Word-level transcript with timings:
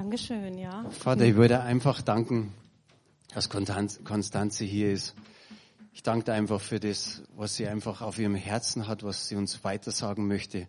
Dankeschön, 0.00 0.56
ja. 0.56 0.88
Vater, 0.88 1.26
ich 1.26 1.34
würde 1.34 1.60
einfach 1.60 2.00
danken, 2.00 2.54
dass 3.34 3.50
Konstanze 3.50 4.64
hier 4.64 4.90
ist. 4.90 5.14
Ich 5.92 6.02
danke 6.02 6.24
dir 6.24 6.32
einfach 6.32 6.58
für 6.58 6.80
das, 6.80 7.20
was 7.36 7.56
sie 7.56 7.66
einfach 7.68 8.00
auf 8.00 8.18
ihrem 8.18 8.34
Herzen 8.34 8.88
hat, 8.88 9.02
was 9.02 9.28
sie 9.28 9.36
uns 9.36 9.62
weitersagen 9.62 10.26
möchte. 10.26 10.68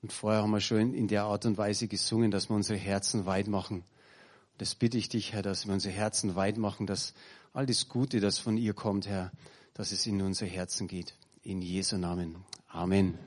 Und 0.00 0.12
vorher 0.12 0.42
haben 0.42 0.52
wir 0.52 0.60
schon 0.60 0.94
in 0.94 1.08
der 1.08 1.24
Art 1.24 1.44
und 1.44 1.58
Weise 1.58 1.88
gesungen, 1.88 2.30
dass 2.30 2.48
wir 2.48 2.54
unsere 2.54 2.78
Herzen 2.78 3.26
weit 3.26 3.48
machen. 3.48 3.78
Und 3.78 4.58
das 4.58 4.76
bitte 4.76 4.96
ich 4.96 5.08
dich, 5.08 5.32
Herr, 5.32 5.42
dass 5.42 5.66
wir 5.66 5.74
unsere 5.74 5.92
Herzen 5.92 6.36
weit 6.36 6.56
machen, 6.56 6.86
dass 6.86 7.14
all 7.52 7.66
das 7.66 7.88
Gute, 7.88 8.20
das 8.20 8.38
von 8.38 8.56
ihr 8.56 8.74
kommt, 8.74 9.08
Herr, 9.08 9.32
dass 9.74 9.90
es 9.90 10.06
in 10.06 10.22
unser 10.22 10.46
Herzen 10.46 10.86
geht. 10.86 11.16
In 11.42 11.62
Jesu 11.62 11.96
Namen. 11.98 12.36
Amen. 12.68 13.18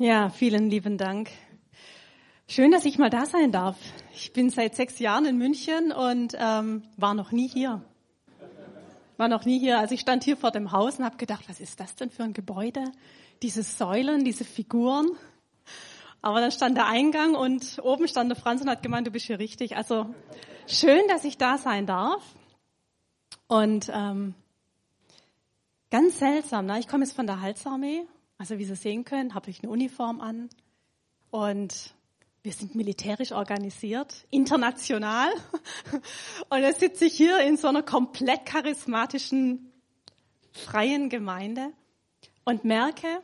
Ja, 0.00 0.30
vielen 0.30 0.68
lieben 0.68 0.98
Dank. 0.98 1.30
Schön, 2.50 2.70
dass 2.70 2.86
ich 2.86 2.96
mal 2.96 3.10
da 3.10 3.26
sein 3.26 3.52
darf. 3.52 3.76
Ich 4.14 4.32
bin 4.32 4.48
seit 4.48 4.74
sechs 4.74 4.98
Jahren 5.00 5.26
in 5.26 5.36
München 5.36 5.92
und 5.92 6.34
ähm, 6.38 6.82
war 6.96 7.12
noch 7.12 7.30
nie 7.30 7.46
hier. 7.46 7.84
War 9.18 9.28
noch 9.28 9.44
nie 9.44 9.58
hier. 9.58 9.78
Also 9.78 9.94
ich 9.94 10.00
stand 10.00 10.24
hier 10.24 10.34
vor 10.34 10.50
dem 10.50 10.72
Haus 10.72 10.98
und 10.98 11.04
habe 11.04 11.18
gedacht, 11.18 11.46
was 11.46 11.60
ist 11.60 11.78
das 11.78 11.94
denn 11.94 12.08
für 12.08 12.24
ein 12.24 12.32
Gebäude? 12.32 12.84
Diese 13.42 13.62
Säulen, 13.62 14.24
diese 14.24 14.46
Figuren. 14.46 15.10
Aber 16.22 16.40
dann 16.40 16.50
stand 16.50 16.78
der 16.78 16.86
Eingang 16.86 17.34
und 17.34 17.80
oben 17.82 18.08
stand 18.08 18.30
der 18.30 18.36
Franz 18.36 18.62
und 18.62 18.70
hat 18.70 18.82
gemeint, 18.82 19.06
du 19.06 19.10
bist 19.10 19.26
hier 19.26 19.38
richtig. 19.38 19.76
Also 19.76 20.06
schön, 20.66 21.06
dass 21.08 21.24
ich 21.24 21.36
da 21.36 21.58
sein 21.58 21.84
darf. 21.84 22.24
Und 23.46 23.90
ähm, 23.92 24.34
ganz 25.90 26.18
seltsam, 26.18 26.64
ne? 26.64 26.80
ich 26.80 26.88
komme 26.88 27.04
jetzt 27.04 27.14
von 27.14 27.26
der 27.26 27.42
Halsarmee. 27.42 28.06
Also 28.38 28.56
wie 28.56 28.64
Sie 28.64 28.74
sehen 28.74 29.04
können, 29.04 29.34
habe 29.34 29.50
ich 29.50 29.62
eine 29.62 29.70
Uniform 29.70 30.22
an. 30.22 30.48
Und 31.30 31.92
wir 32.42 32.52
sind 32.52 32.74
militärisch 32.74 33.32
organisiert, 33.32 34.26
international. 34.30 35.30
Und 36.50 36.60
jetzt 36.60 36.80
sitze 36.80 37.06
ich 37.06 37.14
hier 37.14 37.40
in 37.40 37.56
so 37.56 37.68
einer 37.68 37.82
komplett 37.82 38.46
charismatischen, 38.46 39.72
freien 40.52 41.08
Gemeinde 41.08 41.72
und 42.44 42.64
merke, 42.64 43.20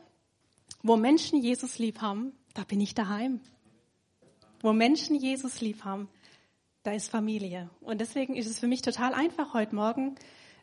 wo 0.83 0.95
Menschen 0.97 1.41
Jesus 1.41 1.79
lieb 1.79 2.01
haben, 2.01 2.33
da 2.53 2.63
bin 2.63 2.79
ich 2.79 2.93
daheim. 2.93 3.41
Wo 4.61 4.71
Menschen 4.71 5.15
Jesus 5.15 5.61
lieb 5.61 5.83
haben, 5.83 6.07
da 6.83 6.91
ist 6.91 7.09
Familie. 7.09 7.69
Und 7.81 7.99
deswegen 7.99 8.35
ist 8.35 8.47
es 8.47 8.59
für 8.59 8.67
mich 8.67 8.83
total 8.83 9.13
einfach 9.13 9.53
heute 9.53 9.75
Morgen, 9.75 10.15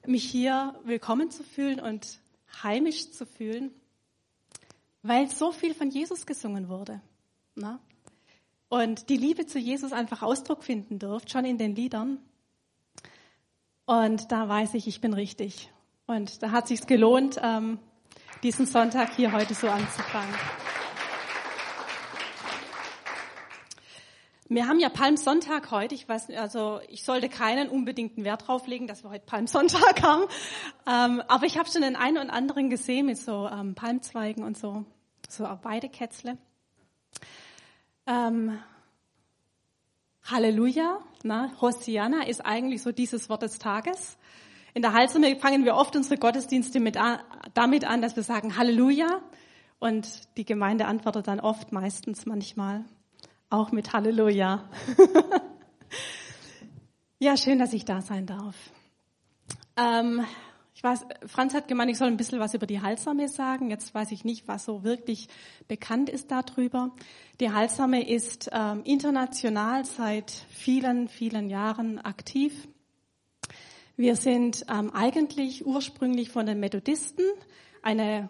mich 0.06 0.24
hier 0.24 0.78
willkommen 0.84 1.30
zu 1.30 1.42
fühlen 1.42 1.80
und 1.80 2.20
heimisch 2.62 3.10
zu 3.10 3.26
fühlen, 3.26 3.72
weil 5.02 5.28
so 5.28 5.52
viel 5.52 5.74
von 5.74 5.90
Jesus 5.90 6.26
gesungen 6.26 6.68
wurde. 6.68 7.00
Na? 7.54 7.80
Und 8.72 9.10
die 9.10 9.18
Liebe 9.18 9.44
zu 9.44 9.58
Jesus 9.58 9.92
einfach 9.92 10.22
Ausdruck 10.22 10.64
finden 10.64 10.98
dürft, 10.98 11.30
schon 11.30 11.44
in 11.44 11.58
den 11.58 11.76
Liedern. 11.76 12.16
Und 13.84 14.32
da 14.32 14.48
weiß 14.48 14.72
ich, 14.72 14.86
ich 14.86 15.02
bin 15.02 15.12
richtig. 15.12 15.70
Und 16.06 16.42
da 16.42 16.52
hat 16.52 16.68
sich's 16.68 16.86
gelohnt, 16.86 17.38
ähm, 17.42 17.78
diesen 18.42 18.64
Sonntag 18.64 19.14
hier 19.14 19.32
heute 19.32 19.52
so 19.52 19.68
anzufangen. 19.68 20.34
Wir 24.48 24.66
haben 24.66 24.80
ja 24.80 24.88
Palmsonntag 24.88 25.70
heute. 25.70 25.94
Ich 25.94 26.08
weiß, 26.08 26.30
also 26.30 26.80
ich 26.88 27.04
sollte 27.04 27.28
keinen 27.28 27.68
unbedingten 27.68 28.24
Wert 28.24 28.48
drauf 28.48 28.66
legen, 28.66 28.86
dass 28.86 29.04
wir 29.04 29.10
heute 29.10 29.26
Palmsonntag 29.26 30.02
haben. 30.02 30.22
Ähm, 30.86 31.22
aber 31.28 31.44
ich 31.44 31.58
habe 31.58 31.68
schon 31.68 31.82
den 31.82 31.94
einen 31.94 32.16
und 32.16 32.30
anderen 32.30 32.70
gesehen 32.70 33.04
mit 33.04 33.18
so 33.18 33.50
ähm, 33.52 33.74
Palmzweigen 33.74 34.42
und 34.42 34.56
so, 34.56 34.86
so 35.28 35.46
beide 35.62 35.90
Kätzle. 35.90 36.38
Ähm, 38.06 38.58
Halleluja, 40.24 40.98
na, 41.22 41.52
Hosianna 41.60 42.26
ist 42.26 42.44
eigentlich 42.44 42.82
so 42.82 42.92
dieses 42.92 43.28
Wort 43.28 43.42
des 43.42 43.58
Tages. 43.58 44.16
In 44.74 44.82
der 44.82 44.92
Halsarmee 44.92 45.36
fangen 45.36 45.64
wir 45.64 45.74
oft 45.74 45.94
unsere 45.96 46.16
Gottesdienste 46.16 46.80
mit, 46.80 46.96
damit 47.54 47.84
an, 47.84 48.02
dass 48.02 48.16
wir 48.16 48.22
sagen 48.22 48.56
Halleluja. 48.56 49.20
Und 49.78 50.08
die 50.36 50.44
Gemeinde 50.44 50.86
antwortet 50.86 51.26
dann 51.26 51.40
oft, 51.40 51.72
meistens 51.72 52.24
manchmal 52.24 52.84
auch 53.50 53.72
mit 53.72 53.92
Halleluja. 53.92 54.68
ja, 57.18 57.36
schön, 57.36 57.58
dass 57.58 57.72
ich 57.72 57.84
da 57.84 58.00
sein 58.00 58.26
darf. 58.26 58.54
Ähm, 59.76 60.24
ich 60.82 60.88
weiß, 60.88 61.06
Franz 61.26 61.54
hat 61.54 61.68
gemeint, 61.68 61.92
ich 61.92 61.98
soll 61.98 62.08
ein 62.08 62.16
bisschen 62.16 62.40
was 62.40 62.54
über 62.54 62.66
die 62.66 62.80
Halsarmee 62.80 63.28
sagen. 63.28 63.70
Jetzt 63.70 63.94
weiß 63.94 64.10
ich 64.10 64.24
nicht, 64.24 64.48
was 64.48 64.64
so 64.64 64.82
wirklich 64.82 65.28
bekannt 65.68 66.10
ist 66.10 66.32
darüber. 66.32 66.90
Die 67.38 67.52
Halsarmee 67.52 68.02
ist 68.02 68.50
ähm, 68.52 68.82
international 68.82 69.84
seit 69.84 70.32
vielen, 70.50 71.06
vielen 71.06 71.50
Jahren 71.50 72.00
aktiv. 72.00 72.66
Wir 73.96 74.16
sind 74.16 74.66
ähm, 74.68 74.90
eigentlich 74.92 75.64
ursprünglich 75.64 76.30
von 76.30 76.46
den 76.46 76.58
Methodisten 76.58 77.26
eine, 77.82 78.28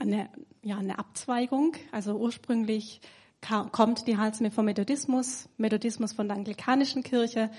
eine, 0.00 0.30
ja, 0.64 0.78
eine 0.78 0.98
Abzweigung. 0.98 1.76
Also 1.92 2.16
ursprünglich 2.16 3.00
kommt 3.70 4.08
die 4.08 4.16
Halsme 4.16 4.50
vom 4.50 4.64
Methodismus, 4.64 5.48
Methodismus 5.58 6.12
von 6.12 6.26
der 6.26 6.38
anglikanischen 6.38 7.04
Kirche. 7.04 7.52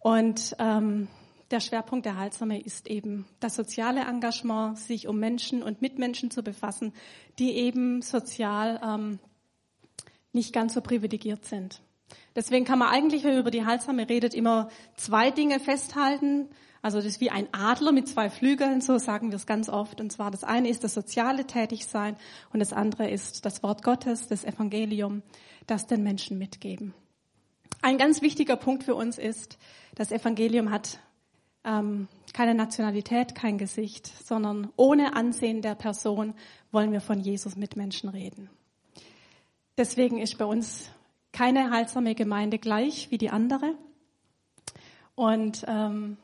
Und 0.00 0.56
ähm, 0.58 1.06
der 1.52 1.60
Schwerpunkt 1.60 2.06
der 2.06 2.16
Halsarmee 2.16 2.58
ist 2.58 2.88
eben 2.88 3.26
das 3.40 3.54
soziale 3.54 4.00
Engagement, 4.00 4.78
sich 4.78 5.06
um 5.06 5.18
Menschen 5.18 5.62
und 5.62 5.82
Mitmenschen 5.82 6.30
zu 6.30 6.42
befassen, 6.42 6.92
die 7.38 7.52
eben 7.52 8.02
sozial 8.02 8.80
ähm, 8.82 9.18
nicht 10.32 10.52
ganz 10.52 10.74
so 10.74 10.80
privilegiert 10.80 11.44
sind. 11.44 11.82
Deswegen 12.34 12.64
kann 12.64 12.78
man 12.78 12.88
eigentlich, 12.88 13.22
wenn 13.22 13.32
man 13.32 13.40
über 13.40 13.50
die 13.50 13.64
Halsarmee 13.64 14.04
redet, 14.04 14.34
immer 14.34 14.68
zwei 14.96 15.30
Dinge 15.30 15.60
festhalten. 15.60 16.48
Also 16.80 16.98
das 16.98 17.06
ist 17.06 17.20
wie 17.20 17.30
ein 17.30 17.48
Adler 17.52 17.92
mit 17.92 18.08
zwei 18.08 18.30
Flügeln, 18.30 18.80
so 18.80 18.98
sagen 18.98 19.30
wir 19.30 19.36
es 19.36 19.46
ganz 19.46 19.68
oft. 19.68 20.00
Und 20.00 20.10
zwar 20.10 20.30
das 20.30 20.44
eine 20.44 20.68
ist 20.68 20.82
das 20.82 20.94
soziale 20.94 21.46
Tätigsein 21.46 22.16
und 22.52 22.60
das 22.60 22.72
andere 22.72 23.08
ist 23.08 23.44
das 23.44 23.62
Wort 23.62 23.82
Gottes, 23.82 24.26
das 24.28 24.44
Evangelium, 24.44 25.22
das 25.66 25.86
den 25.86 26.02
Menschen 26.02 26.38
mitgeben. 26.38 26.94
Ein 27.82 27.98
ganz 27.98 28.22
wichtiger 28.22 28.56
Punkt 28.56 28.84
für 28.84 28.94
uns 28.94 29.18
ist, 29.18 29.58
das 29.94 30.12
Evangelium 30.12 30.70
hat 30.70 30.98
ähm, 31.64 32.08
keine 32.32 32.54
Nationalität, 32.54 33.34
kein 33.34 33.58
Gesicht, 33.58 34.06
sondern 34.24 34.72
ohne 34.76 35.14
Ansehen 35.14 35.62
der 35.62 35.74
Person 35.74 36.34
wollen 36.70 36.92
wir 36.92 37.00
von 37.00 37.20
Jesus 37.20 37.56
mit 37.56 37.76
Menschen 37.76 38.08
reden. 38.08 38.50
Deswegen 39.76 40.18
ist 40.18 40.38
bei 40.38 40.44
uns 40.44 40.90
keine 41.32 41.70
heilsame 41.70 42.14
Gemeinde 42.14 42.58
gleich 42.58 43.10
wie 43.10 43.18
die 43.18 43.30
andere. 43.30 43.74
Und 45.14 45.64
ähm, 45.66 46.16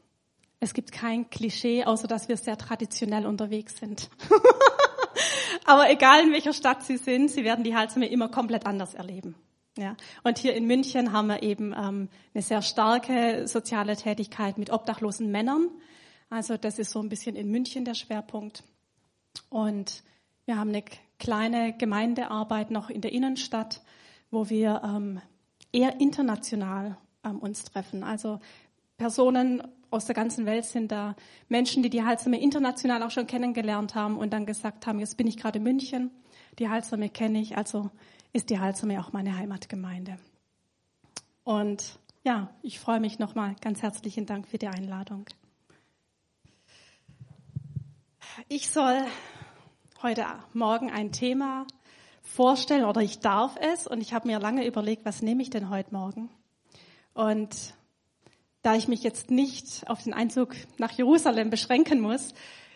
es 0.60 0.74
gibt 0.74 0.92
kein 0.92 1.30
Klischee, 1.30 1.84
außer 1.84 2.08
dass 2.08 2.28
wir 2.28 2.36
sehr 2.36 2.58
traditionell 2.58 3.26
unterwegs 3.26 3.78
sind. 3.78 4.10
Aber 5.64 5.90
egal 5.90 6.22
in 6.22 6.32
welcher 6.32 6.52
Stadt 6.52 6.82
Sie 6.84 6.96
sind, 6.96 7.30
Sie 7.30 7.44
werden 7.44 7.64
die 7.64 7.76
Halsame 7.76 8.08
immer 8.08 8.28
komplett 8.28 8.66
anders 8.66 8.94
erleben. 8.94 9.34
Ja. 9.78 9.96
Und 10.24 10.38
hier 10.38 10.54
in 10.54 10.66
München 10.66 11.12
haben 11.12 11.28
wir 11.28 11.42
eben 11.44 11.72
ähm, 11.72 12.08
eine 12.34 12.42
sehr 12.42 12.62
starke 12.62 13.46
soziale 13.46 13.96
Tätigkeit 13.96 14.58
mit 14.58 14.70
obdachlosen 14.70 15.30
Männern. 15.30 15.70
Also 16.30 16.56
das 16.56 16.80
ist 16.80 16.90
so 16.90 17.00
ein 17.00 17.08
bisschen 17.08 17.36
in 17.36 17.48
München 17.48 17.84
der 17.84 17.94
Schwerpunkt. 17.94 18.64
Und 19.50 20.02
wir 20.46 20.58
haben 20.58 20.70
eine 20.70 20.82
kleine 21.20 21.76
Gemeindearbeit 21.76 22.72
noch 22.72 22.90
in 22.90 23.02
der 23.02 23.12
Innenstadt, 23.12 23.80
wo 24.32 24.50
wir 24.50 24.82
ähm, 24.84 25.20
eher 25.72 26.00
international 26.00 26.96
ähm, 27.24 27.38
uns 27.38 27.62
treffen. 27.62 28.02
Also 28.02 28.40
Personen 28.96 29.62
aus 29.90 30.06
der 30.06 30.16
ganzen 30.16 30.44
Welt 30.44 30.64
sind 30.64 30.90
da 30.90 31.14
Menschen, 31.48 31.84
die 31.84 31.90
die 31.90 32.02
Halsame 32.02 32.40
international 32.40 33.04
auch 33.04 33.12
schon 33.12 33.28
kennengelernt 33.28 33.94
haben 33.94 34.18
und 34.18 34.32
dann 34.32 34.44
gesagt 34.44 34.88
haben, 34.88 34.98
jetzt 34.98 35.16
bin 35.16 35.28
ich 35.28 35.36
gerade 35.36 35.58
in 35.58 35.64
München, 35.64 36.10
die 36.58 36.68
Halsame 36.68 37.08
kenne 37.08 37.40
ich, 37.40 37.56
also 37.56 37.90
ist 38.38 38.50
die 38.50 38.60
Halsame 38.60 39.00
auch 39.00 39.12
meine 39.12 39.36
Heimatgemeinde. 39.36 40.16
Und 41.42 41.98
ja, 42.22 42.54
ich 42.62 42.78
freue 42.78 43.00
mich 43.00 43.18
nochmal. 43.18 43.56
Ganz 43.60 43.82
herzlichen 43.82 44.26
Dank 44.26 44.46
für 44.46 44.58
die 44.58 44.68
Einladung. 44.68 45.24
Ich 48.46 48.70
soll 48.70 49.04
heute 50.04 50.24
Morgen 50.52 50.88
ein 50.88 51.10
Thema 51.10 51.66
vorstellen 52.22 52.84
oder 52.84 53.00
ich 53.00 53.18
darf 53.18 53.56
es 53.60 53.88
und 53.88 54.00
ich 54.00 54.14
habe 54.14 54.28
mir 54.28 54.38
lange 54.38 54.64
überlegt, 54.64 55.04
was 55.04 55.20
nehme 55.20 55.42
ich 55.42 55.50
denn 55.50 55.68
heute 55.68 55.92
Morgen? 55.92 56.30
Und 57.14 57.74
da 58.62 58.76
ich 58.76 58.86
mich 58.86 59.02
jetzt 59.02 59.32
nicht 59.32 59.90
auf 59.90 60.04
den 60.04 60.14
Einzug 60.14 60.54
nach 60.78 60.92
Jerusalem 60.92 61.50
beschränken 61.50 61.98
muss, 61.98 62.34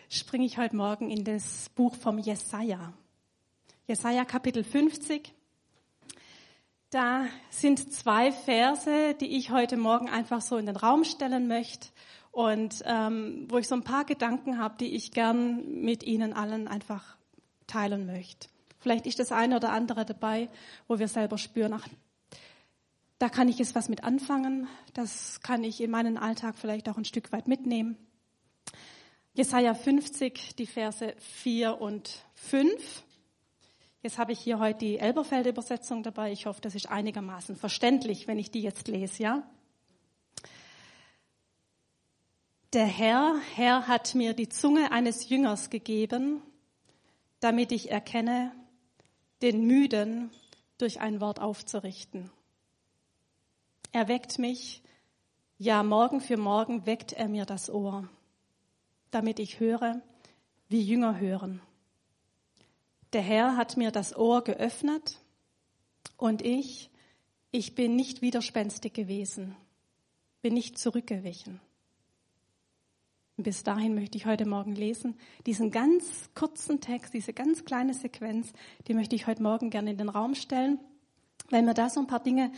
springe 0.09 0.45
ich 0.45 0.57
heute 0.57 0.75
Morgen 0.75 1.09
in 1.09 1.23
das 1.23 1.69
Buch 1.69 1.95
vom 1.95 2.17
Jesaja. 2.17 2.91
Jesaja 3.87 4.25
Kapitel 4.25 4.65
50. 4.65 5.33
Da 6.93 7.25
sind 7.49 7.91
zwei 7.91 8.31
Verse, 8.31 9.15
die 9.19 9.35
ich 9.35 9.49
heute 9.49 9.77
Morgen 9.77 10.09
einfach 10.09 10.41
so 10.41 10.57
in 10.57 10.67
den 10.67 10.75
Raum 10.75 11.05
stellen 11.05 11.47
möchte 11.47 11.87
und 12.31 12.83
ähm, 12.85 13.47
wo 13.49 13.57
ich 13.57 13.67
so 13.67 13.73
ein 13.73 13.83
paar 13.83 14.05
Gedanken 14.05 14.59
habe, 14.59 14.75
die 14.79 14.93
ich 14.93 15.11
gern 15.11 15.81
mit 15.81 16.03
Ihnen 16.03 16.33
allen 16.33 16.67
einfach 16.67 17.17
teilen 17.65 18.05
möchte. 18.05 18.47
Vielleicht 18.77 19.07
ist 19.07 19.17
das 19.17 19.31
eine 19.31 19.55
oder 19.55 19.71
andere 19.71 20.05
dabei, 20.05 20.49
wo 20.87 20.99
wir 20.99 21.07
selber 21.07 21.39
spüren, 21.39 21.73
ach, 21.73 21.87
Da 23.17 23.27
kann 23.27 23.49
ich 23.49 23.57
jetzt 23.57 23.73
was 23.73 23.89
mit 23.89 24.03
anfangen. 24.03 24.67
Das 24.93 25.41
kann 25.41 25.63
ich 25.63 25.81
in 25.81 25.89
meinen 25.89 26.19
Alltag 26.19 26.53
vielleicht 26.55 26.87
auch 26.89 26.97
ein 26.97 27.05
Stück 27.05 27.31
weit 27.31 27.47
mitnehmen. 27.47 27.97
Jesaja 29.33 29.73
50, 29.73 30.57
die 30.57 30.67
Verse 30.67 31.15
4 31.17 31.81
und 31.81 32.23
5. 32.35 33.03
Jetzt 34.03 34.17
habe 34.17 34.33
ich 34.33 34.39
hier 34.39 34.59
heute 34.59 34.79
die 34.79 34.99
Elberfelder 34.99 35.51
Übersetzung 35.51 36.03
dabei. 36.03 36.33
Ich 36.33 36.45
hoffe, 36.45 36.59
das 36.59 36.75
ist 36.75 36.89
einigermaßen 36.89 37.55
verständlich, 37.55 38.27
wenn 38.27 38.37
ich 38.37 38.51
die 38.51 38.61
jetzt 38.61 38.89
lese, 38.89 39.23
ja? 39.23 39.43
Der 42.73 42.85
Herr, 42.85 43.39
Herr 43.55 43.87
hat 43.87 44.13
mir 44.13 44.33
die 44.33 44.49
Zunge 44.49 44.91
eines 44.91 45.29
Jüngers 45.29 45.69
gegeben, 45.69 46.41
damit 47.39 47.71
ich 47.71 47.91
erkenne, 47.91 48.51
den 49.41 49.65
Müden 49.65 50.31
durch 50.79 50.99
ein 50.99 51.21
Wort 51.21 51.39
aufzurichten. 51.39 52.29
Er 53.93 54.09
weckt 54.09 54.37
mich, 54.37 54.83
ja, 55.57 55.81
morgen 55.81 56.19
für 56.19 56.35
morgen 56.35 56.85
weckt 56.85 57.13
er 57.13 57.29
mir 57.29 57.45
das 57.45 57.69
Ohr, 57.69 58.09
damit 59.11 59.39
ich 59.39 59.61
höre, 59.61 60.01
wie 60.67 60.81
Jünger 60.81 61.19
hören. 61.19 61.61
Der 63.13 63.21
Herr 63.21 63.55
hat 63.57 63.77
mir 63.77 63.91
das 63.91 64.15
Ohr 64.17 64.43
geöffnet 64.43 65.19
und 66.17 66.41
ich, 66.41 66.89
ich 67.51 67.75
bin 67.75 67.95
nicht 67.95 68.23
widerspenstig 68.23 68.91
gewesen, 68.91 69.55
bin 70.41 70.55
nicht 70.55 70.79
zurückgewichen. 70.79 71.61
Bis 73.37 73.63
dahin 73.63 73.93
möchte 73.93 74.17
ich 74.17 74.25
heute 74.25 74.47
Morgen 74.47 74.75
lesen. 74.75 75.15
Diesen 75.45 75.69
ganz 75.69 76.29
kurzen 76.33 76.81
Text, 76.81 77.13
diese 77.13 77.33
ganz 77.33 77.65
kleine 77.65 77.93
Sequenz, 77.93 78.51
die 78.87 78.95
möchte 78.95 79.15
ich 79.15 79.27
heute 79.27 79.43
Morgen 79.43 79.69
gerne 79.69 79.91
in 79.91 79.97
den 79.97 80.09
Raum 80.09 80.33
stellen, 80.33 80.79
weil 81.49 81.61
mir 81.61 81.73
da 81.75 81.89
so 81.89 81.99
ein 81.99 82.07
paar 82.07 82.21
Dinge 82.21 82.51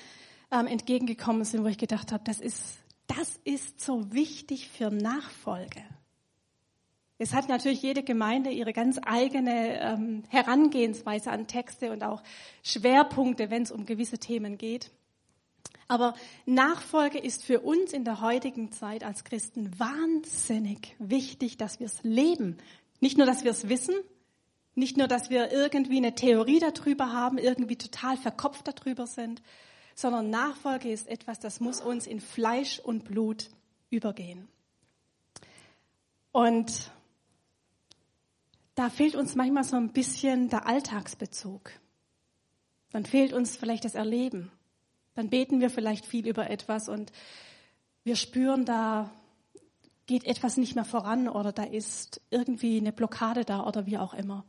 ähm, 0.51 0.67
entgegengekommen 0.67 1.43
sind, 1.43 1.63
wo 1.63 1.67
ich 1.67 1.77
gedacht 1.77 2.13
habe, 2.13 2.23
das 2.23 2.39
ist, 2.39 2.77
das 3.07 3.39
ist 3.43 3.81
so 3.81 4.13
wichtig 4.13 4.69
für 4.69 4.89
Nachfolge. 4.89 5.83
Es 7.17 7.33
hat 7.33 7.47
natürlich 7.47 7.81
jede 7.81 8.03
Gemeinde 8.03 8.49
ihre 8.49 8.73
ganz 8.73 8.99
eigene 9.03 9.79
ähm, 9.79 10.23
Herangehensweise 10.29 11.31
an 11.31 11.47
Texte 11.47 11.91
und 11.91 12.03
auch 12.03 12.21
Schwerpunkte, 12.61 13.49
wenn 13.49 13.63
es 13.63 13.71
um 13.71 13.85
gewisse 13.85 14.17
Themen 14.17 14.57
geht. 14.57 14.91
Aber 15.87 16.15
Nachfolge 16.45 17.19
ist 17.19 17.45
für 17.45 17.61
uns 17.61 17.93
in 17.93 18.03
der 18.03 18.19
heutigen 18.19 18.71
Zeit 18.71 19.03
als 19.03 19.23
Christen 19.23 19.79
wahnsinnig 19.79 20.95
wichtig, 20.99 21.57
dass 21.57 21.79
wir 21.79 21.85
es 21.85 22.03
leben. 22.03 22.57
Nicht 22.99 23.17
nur, 23.17 23.27
dass 23.27 23.43
wir 23.43 23.51
es 23.51 23.69
wissen, 23.69 23.95
nicht 24.73 24.97
nur, 24.97 25.07
dass 25.07 25.29
wir 25.29 25.51
irgendwie 25.51 25.97
eine 25.97 26.15
Theorie 26.15 26.59
darüber 26.59 27.13
haben, 27.13 27.37
irgendwie 27.37 27.77
total 27.77 28.17
verkopft 28.17 28.67
darüber 28.67 29.07
sind, 29.07 29.41
sondern 29.93 30.29
Nachfolge 30.29 30.91
ist 30.91 31.07
etwas, 31.07 31.39
das 31.39 31.61
muss 31.61 31.79
uns 31.79 32.07
in 32.07 32.19
Fleisch 32.19 32.79
und 32.79 33.05
Blut 33.05 33.49
übergehen. 33.89 34.49
Und 36.33 36.91
da 38.75 38.89
fehlt 38.89 39.15
uns 39.15 39.35
manchmal 39.35 39.63
so 39.63 39.77
ein 39.77 39.93
bisschen 39.93 40.49
der 40.49 40.67
Alltagsbezug. 40.67 41.71
Dann 42.91 43.05
fehlt 43.05 43.33
uns 43.33 43.55
vielleicht 43.55 43.85
das 43.85 43.95
Erleben. 43.95 44.51
Dann 45.15 45.29
beten 45.29 45.61
wir 45.61 45.69
vielleicht 45.69 46.05
viel 46.05 46.27
über 46.27 46.49
etwas 46.49 46.89
und 46.89 47.11
wir 48.03 48.17
spüren, 48.17 48.65
da 48.65 49.09
geht 50.05 50.25
etwas 50.25 50.57
nicht 50.57 50.75
mehr 50.75 50.85
voran 50.85 51.27
oder 51.27 51.51
da 51.51 51.63
ist 51.63 52.21
irgendwie 52.29 52.77
eine 52.77 52.91
Blockade 52.91 53.45
da 53.45 53.65
oder 53.65 53.85
wie 53.85 53.97
auch 53.97 54.13
immer. 54.13 54.45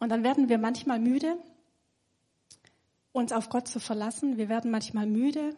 Und 0.00 0.08
dann 0.08 0.24
werden 0.24 0.48
wir 0.48 0.58
manchmal 0.58 0.98
müde, 0.98 1.36
uns 3.12 3.30
auf 3.30 3.48
Gott 3.48 3.68
zu 3.68 3.78
verlassen. 3.78 4.38
Wir 4.38 4.48
werden 4.48 4.70
manchmal 4.70 5.06
müde, 5.06 5.54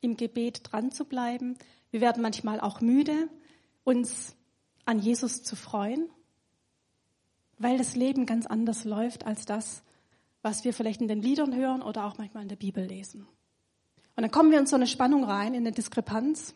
im 0.00 0.16
Gebet 0.16 0.60
dran 0.70 0.92
zu 0.92 1.04
bleiben. 1.04 1.56
Wir 1.90 2.00
werden 2.00 2.22
manchmal 2.22 2.60
auch 2.60 2.80
müde, 2.80 3.28
uns 3.82 4.36
an 4.84 5.00
Jesus 5.00 5.42
zu 5.42 5.56
freuen, 5.56 6.08
weil 7.60 7.76
das 7.76 7.94
Leben 7.94 8.26
ganz 8.26 8.46
anders 8.46 8.84
läuft 8.84 9.26
als 9.26 9.44
das, 9.44 9.82
was 10.42 10.64
wir 10.64 10.72
vielleicht 10.72 11.02
in 11.02 11.08
den 11.08 11.20
Liedern 11.20 11.54
hören 11.54 11.82
oder 11.82 12.06
auch 12.06 12.16
manchmal 12.16 12.42
in 12.42 12.48
der 12.48 12.56
Bibel 12.56 12.84
lesen. 12.84 13.28
Und 14.16 14.22
dann 14.22 14.30
kommen 14.30 14.50
wir 14.50 14.58
in 14.58 14.66
so 14.66 14.76
eine 14.76 14.86
Spannung 14.86 15.24
rein, 15.24 15.52
in 15.52 15.60
eine 15.60 15.72
Diskrepanz. 15.72 16.54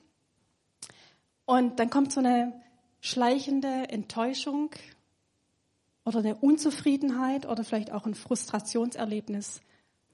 Und 1.45 1.79
dann 1.79 1.91
kommt 1.91 2.11
so 2.11 2.21
eine 2.21 2.55
schleichende 3.01 3.91
Enttäuschung 3.91 4.71
oder 6.07 6.21
eine 6.21 6.37
Unzufriedenheit 6.37 7.47
oder 7.47 7.65
vielleicht 7.65 7.93
auch 7.93 8.07
ein 8.07 8.15
Frustrationserlebnis 8.15 9.61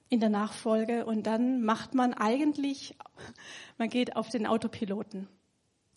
in 0.09 0.19
der 0.19 0.29
Nachfolge. 0.29 1.05
Und 1.05 1.25
dann 1.25 1.63
macht 1.63 1.95
man 1.95 2.13
eigentlich, 2.13 2.97
man 3.77 3.89
geht 3.89 4.17
auf 4.17 4.27
den 4.27 4.45
Autopiloten. 4.45 5.29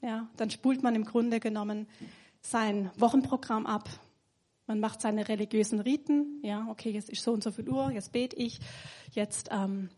Ja, 0.02 0.28
dann 0.36 0.50
spult 0.50 0.84
man 0.84 0.94
im 0.94 1.04
Grunde 1.04 1.40
genommen 1.40 1.88
sein 2.42 2.92
Wochenprogramm 2.96 3.66
ab. 3.66 3.88
Man 4.66 4.80
macht 4.80 5.00
seine 5.00 5.28
religiösen 5.28 5.80
Riten. 5.80 6.40
Ja, 6.42 6.66
okay, 6.70 6.90
jetzt 6.90 7.10
ist 7.10 7.22
so 7.22 7.32
und 7.32 7.42
so 7.42 7.50
viel 7.50 7.68
Uhr, 7.68 7.90
jetzt 7.90 8.12
bete 8.12 8.36
ich, 8.36 8.60
jetzt 9.12 9.48
ähm, 9.50 9.90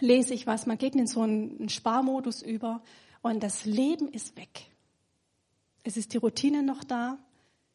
lese 0.00 0.34
ich 0.34 0.46
was. 0.46 0.66
Man 0.66 0.78
geht 0.78 0.94
in 0.94 1.06
so 1.06 1.22
einen 1.22 1.68
Sparmodus 1.68 2.42
über 2.42 2.82
und 3.22 3.42
das 3.42 3.64
Leben 3.64 4.08
ist 4.08 4.36
weg. 4.36 4.66
Es 5.82 5.96
ist 5.96 6.12
die 6.12 6.18
Routine 6.18 6.62
noch 6.62 6.84
da. 6.84 7.18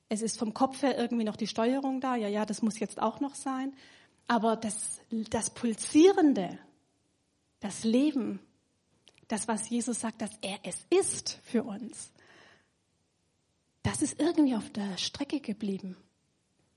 Es 0.09 0.21
ist 0.21 0.37
vom 0.37 0.53
Kopf 0.53 0.83
her 0.83 0.97
irgendwie 0.97 1.23
noch 1.23 1.35
die 1.35 1.47
Steuerung 1.47 1.99
da. 2.01 2.15
Ja, 2.15 2.27
ja, 2.27 2.45
das 2.45 2.61
muss 2.61 2.79
jetzt 2.79 3.01
auch 3.01 3.19
noch 3.19 3.35
sein. 3.35 3.73
Aber 4.27 4.55
das, 4.55 5.01
das 5.09 5.49
Pulsierende, 5.49 6.59
das 7.59 7.83
Leben, 7.83 8.39
das, 9.27 9.47
was 9.47 9.69
Jesus 9.69 9.99
sagt, 10.01 10.21
dass 10.21 10.31
er 10.41 10.59
es 10.63 10.85
ist 10.89 11.39
für 11.43 11.63
uns, 11.63 12.11
das 13.83 14.01
ist 14.01 14.19
irgendwie 14.19 14.55
auf 14.55 14.69
der 14.71 14.97
Strecke 14.97 15.39
geblieben. 15.39 15.95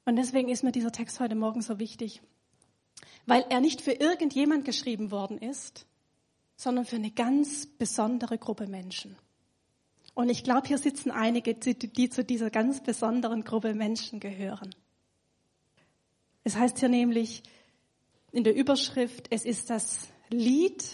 Und 0.09 0.17
deswegen 0.17 0.49
ist 0.49 0.65
mir 0.65 0.73
dieser 0.73 0.91
Text 0.91 1.21
heute 1.21 1.35
Morgen 1.35 1.63
so 1.63 1.79
wichtig 1.79 2.23
weil 3.29 3.45
er 3.51 3.61
nicht 3.61 3.83
für 3.83 3.93
irgendjemand 3.93 4.65
geschrieben 4.65 5.11
worden 5.11 5.37
ist, 5.37 5.87
sondern 6.57 6.87
für 6.87 6.97
eine 6.97 7.11
ganz 7.11 7.67
besondere 7.67 8.39
Gruppe 8.39 8.67
Menschen. 8.67 9.17
Und 10.15 10.31
ich 10.31 10.43
glaube, 10.43 10.67
hier 10.67 10.79
sitzen 10.79 11.11
einige, 11.11 11.55
die 11.55 12.09
zu 12.09 12.25
dieser 12.25 12.49
ganz 12.49 12.83
besonderen 12.83 13.45
Gruppe 13.45 13.75
Menschen 13.75 14.19
gehören. 14.19 14.75
Es 16.43 16.57
heißt 16.57 16.79
hier 16.79 16.89
nämlich 16.89 17.43
in 18.33 18.45
der 18.45 18.57
Überschrift, 18.57 19.27
es 19.31 19.45
ist 19.45 19.69
das 19.69 20.09
Lied 20.31 20.85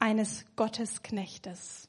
eines 0.00 0.44
Gottesknechtes. 0.56 1.88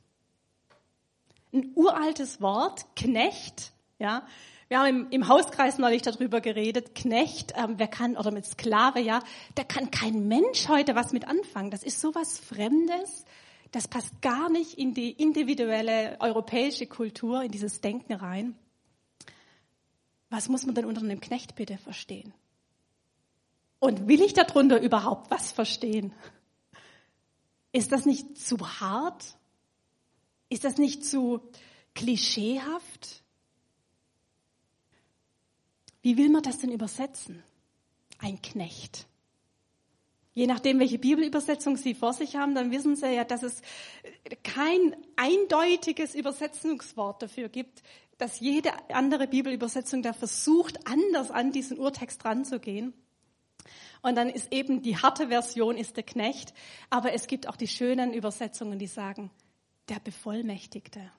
Ein 1.51 1.71
uraltes 1.73 2.39
Wort, 2.39 2.85
Knecht, 2.95 3.73
ja, 3.97 4.27
wir 4.69 4.79
haben 4.79 4.87
im, 4.87 5.09
im 5.11 5.27
Hauskreis 5.27 5.77
neulich 5.77 6.01
darüber 6.01 6.41
geredet, 6.41 6.93
Knecht, 6.93 7.53
ähm, 7.55 7.75
wer 7.77 7.87
kann, 7.87 8.17
oder 8.17 8.31
mit 8.31 8.45
Sklave, 8.45 8.99
ja, 8.99 9.21
da 9.55 9.63
kann 9.63 9.91
kein 9.91 10.27
Mensch 10.27 10.67
heute 10.67 10.95
was 10.95 11.13
mit 11.13 11.27
anfangen. 11.27 11.71
Das 11.71 11.83
ist 11.83 12.01
sowas 12.01 12.39
Fremdes, 12.39 13.25
das 13.71 13.87
passt 13.87 14.21
gar 14.21 14.49
nicht 14.49 14.77
in 14.77 14.93
die 14.93 15.11
individuelle 15.11 16.17
europäische 16.19 16.87
Kultur, 16.87 17.43
in 17.43 17.51
dieses 17.51 17.81
Denken 17.81 18.13
rein. 18.13 18.55
Was 20.29 20.49
muss 20.49 20.65
man 20.65 20.75
denn 20.75 20.85
unter 20.85 21.01
einem 21.01 21.21
Knecht 21.21 21.55
bitte 21.55 21.77
verstehen? 21.77 22.33
Und 23.79 24.07
will 24.07 24.21
ich 24.21 24.33
darunter 24.33 24.81
überhaupt 24.81 25.31
was 25.31 25.51
verstehen? 25.51 26.13
Ist 27.71 27.91
das 27.91 28.05
nicht 28.05 28.37
zu 28.37 28.57
hart? 28.81 29.37
Ist 30.49 30.63
das 30.63 30.77
nicht 30.77 31.05
zu 31.05 31.41
klischeehaft? 31.93 33.23
Wie 36.01 36.17
will 36.17 36.29
man 36.29 36.43
das 36.43 36.59
denn 36.59 36.71
übersetzen? 36.71 37.43
Ein 38.19 38.41
Knecht. 38.41 39.07
Je 40.33 40.45
nachdem, 40.45 40.79
welche 40.79 40.99
Bibelübersetzung 40.99 41.77
Sie 41.77 41.95
vor 41.95 42.13
sich 42.13 42.35
haben, 42.35 42.53
dann 42.53 42.69
wissen 42.69 42.95
Sie 42.95 43.11
ja, 43.11 43.23
dass 43.23 43.41
es 43.41 43.61
kein 44.43 44.95
eindeutiges 45.15 46.13
Übersetzungswort 46.13 47.23
dafür 47.23 47.49
gibt, 47.49 47.81
dass 48.19 48.39
jede 48.39 48.71
andere 48.93 49.27
Bibelübersetzung 49.27 50.03
da 50.03 50.13
versucht, 50.13 50.87
anders 50.87 51.31
an 51.31 51.51
diesen 51.51 51.79
Urtext 51.79 52.23
ranzugehen. 52.23 52.93
Und 54.03 54.15
dann 54.15 54.29
ist 54.29 54.53
eben 54.53 54.81
die 54.81 54.97
harte 54.97 55.29
Version 55.29 55.75
ist 55.75 55.97
der 55.97 56.03
Knecht, 56.03 56.53
aber 56.89 57.13
es 57.13 57.27
gibt 57.27 57.47
auch 57.47 57.55
die 57.55 57.67
schönen 57.67 58.13
Übersetzungen, 58.13 58.77
die 58.77 58.87
sagen, 58.87 59.31
der 59.89 59.99
Bevollmächtigte. 59.99 61.11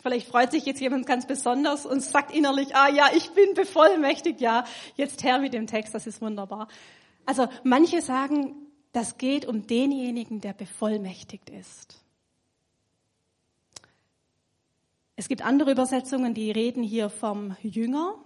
Vielleicht 0.00 0.26
freut 0.26 0.50
sich 0.50 0.64
jetzt 0.64 0.80
jemand 0.80 1.06
ganz 1.06 1.26
besonders 1.26 1.84
und 1.84 2.00
sagt 2.00 2.34
innerlich, 2.34 2.74
ah 2.74 2.88
ja, 2.88 3.10
ich 3.14 3.30
bin 3.30 3.54
bevollmächtigt, 3.54 4.40
ja, 4.40 4.64
jetzt 4.96 5.22
her 5.22 5.38
mit 5.38 5.52
dem 5.52 5.66
Text, 5.66 5.94
das 5.94 6.06
ist 6.06 6.22
wunderbar. 6.22 6.68
Also 7.26 7.48
manche 7.62 8.00
sagen, 8.00 8.54
das 8.92 9.18
geht 9.18 9.46
um 9.46 9.66
denjenigen, 9.66 10.40
der 10.40 10.54
bevollmächtigt 10.54 11.50
ist. 11.50 12.02
Es 15.16 15.28
gibt 15.28 15.42
andere 15.42 15.70
Übersetzungen, 15.72 16.34
die 16.34 16.50
reden 16.50 16.82
hier 16.82 17.10
vom 17.10 17.56
Jünger. 17.62 18.16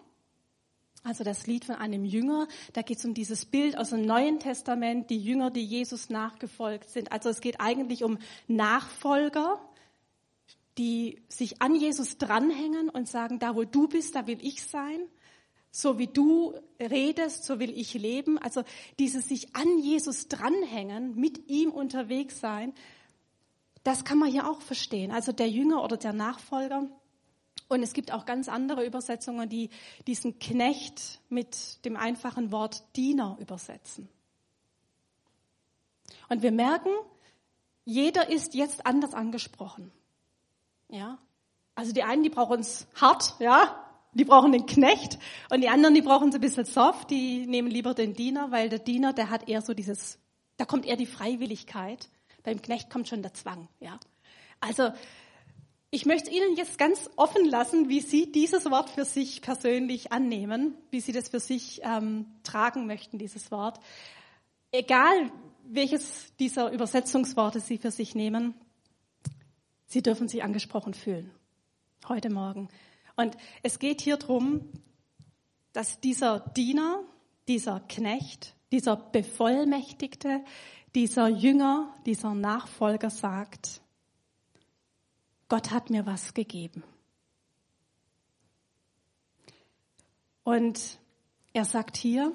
also 1.02 1.24
das 1.24 1.46
Lied 1.46 1.64
von 1.64 1.74
einem 1.74 2.04
Jünger. 2.04 2.48
Da 2.72 2.82
geht 2.82 2.98
es 2.98 3.04
um 3.04 3.12
dieses 3.12 3.44
Bild 3.44 3.76
aus 3.76 3.90
dem 3.90 4.06
Neuen 4.06 4.38
Testament, 4.40 5.10
die 5.10 5.18
Jünger, 5.18 5.50
die 5.50 5.64
Jesus 5.64 6.10
nachgefolgt 6.10 6.88
sind. 6.90 7.12
Also 7.12 7.28
es 7.28 7.40
geht 7.40 7.60
eigentlich 7.60 8.02
um 8.02 8.18
Nachfolger, 8.48 9.60
die 10.78 11.22
sich 11.28 11.62
an 11.62 11.74
Jesus 11.74 12.18
dranhängen 12.18 12.88
und 12.88 13.08
sagen, 13.08 13.38
da 13.38 13.56
wo 13.56 13.64
du 13.64 13.88
bist, 13.88 14.14
da 14.14 14.26
will 14.26 14.38
ich 14.42 14.62
sein. 14.62 15.00
So 15.70 15.98
wie 15.98 16.06
du 16.06 16.54
redest, 16.80 17.44
so 17.44 17.58
will 17.58 17.76
ich 17.76 17.94
leben. 17.94 18.38
Also 18.38 18.62
dieses 18.98 19.28
sich 19.28 19.54
an 19.54 19.78
Jesus 19.78 20.28
dranhängen, 20.28 21.14
mit 21.16 21.48
ihm 21.48 21.70
unterwegs 21.70 22.40
sein, 22.40 22.72
das 23.84 24.04
kann 24.04 24.18
man 24.18 24.30
hier 24.30 24.50
auch 24.50 24.62
verstehen. 24.62 25.12
Also 25.12 25.32
der 25.32 25.48
Jünger 25.48 25.84
oder 25.84 25.96
der 25.96 26.12
Nachfolger, 26.12 26.88
und 27.68 27.82
es 27.82 27.92
gibt 27.92 28.12
auch 28.12 28.26
ganz 28.26 28.48
andere 28.48 28.84
Übersetzungen, 28.86 29.48
die 29.48 29.70
diesen 30.06 30.38
Knecht 30.38 31.20
mit 31.28 31.84
dem 31.84 31.96
einfachen 31.96 32.52
Wort 32.52 32.84
Diener 32.96 33.36
übersetzen. 33.40 34.08
Und 36.28 36.42
wir 36.42 36.52
merken, 36.52 36.90
jeder 37.84 38.28
ist 38.30 38.54
jetzt 38.54 38.86
anders 38.86 39.14
angesprochen. 39.14 39.92
Ja? 40.88 41.18
Also 41.74 41.92
die 41.92 42.02
einen, 42.02 42.22
die 42.22 42.30
brauchen 42.30 42.60
es 42.60 42.86
hart, 42.94 43.34
ja, 43.38 43.86
die 44.14 44.24
brauchen 44.24 44.52
den 44.52 44.66
Knecht 44.66 45.18
und 45.50 45.60
die 45.60 45.68
anderen, 45.68 45.94
die 45.94 46.00
brauchen 46.00 46.30
es 46.30 46.34
ein 46.34 46.40
bisschen 46.40 46.64
soft, 46.64 47.10
die 47.10 47.46
nehmen 47.46 47.70
lieber 47.70 47.92
den 47.92 48.14
Diener, 48.14 48.50
weil 48.50 48.68
der 48.68 48.78
Diener, 48.78 49.12
der 49.12 49.28
hat 49.28 49.48
eher 49.48 49.60
so 49.60 49.74
dieses, 49.74 50.18
da 50.56 50.64
kommt 50.64 50.86
eher 50.86 50.96
die 50.96 51.06
Freiwilligkeit. 51.06 52.08
Beim 52.42 52.62
Knecht 52.62 52.88
kommt 52.88 53.08
schon 53.08 53.22
der 53.22 53.34
Zwang, 53.34 53.68
ja. 53.80 53.98
Also 54.60 54.90
ich 55.90 56.06
möchte 56.06 56.30
Ihnen 56.30 56.56
jetzt 56.56 56.78
ganz 56.78 57.10
offen 57.16 57.44
lassen, 57.44 57.88
wie 57.88 58.00
Sie 58.00 58.32
dieses 58.32 58.70
Wort 58.70 58.90
für 58.90 59.04
sich 59.04 59.42
persönlich 59.42 60.12
annehmen, 60.12 60.74
wie 60.90 61.00
Sie 61.00 61.12
das 61.12 61.28
für 61.28 61.40
sich 61.40 61.80
ähm, 61.84 62.26
tragen 62.42 62.86
möchten, 62.86 63.18
dieses 63.18 63.50
Wort. 63.50 63.78
Egal, 64.72 65.30
welches 65.64 66.34
dieser 66.38 66.72
Übersetzungsworte 66.72 67.60
Sie 67.60 67.78
für 67.78 67.90
sich 67.90 68.14
nehmen, 68.14 68.54
Sie 69.86 70.02
dürfen 70.02 70.28
sich 70.28 70.42
angesprochen 70.42 70.94
fühlen. 70.94 71.30
Heute 72.08 72.28
Morgen. 72.28 72.68
Und 73.14 73.36
es 73.62 73.78
geht 73.78 74.00
hier 74.00 74.16
drum, 74.16 74.68
dass 75.72 76.00
dieser 76.00 76.40
Diener, 76.40 77.04
dieser 77.48 77.80
Knecht, 77.80 78.54
dieser 78.72 78.96
Bevollmächtigte, 78.96 80.44
dieser 80.94 81.28
Jünger, 81.28 81.94
dieser 82.04 82.34
Nachfolger 82.34 83.10
sagt, 83.10 83.80
Gott 85.48 85.70
hat 85.70 85.90
mir 85.90 86.04
was 86.04 86.34
gegeben. 86.34 86.82
Und 90.42 90.98
er 91.52 91.64
sagt 91.64 91.96
hier, 91.96 92.32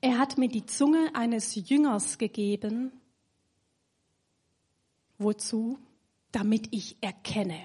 er 0.00 0.18
hat 0.18 0.36
mir 0.36 0.48
die 0.48 0.66
Zunge 0.66 1.10
eines 1.14 1.54
Jüngers 1.54 2.18
gegeben. 2.18 2.92
Wozu? 5.18 5.78
Damit 6.36 6.68
ich 6.70 6.98
erkenne. 7.00 7.58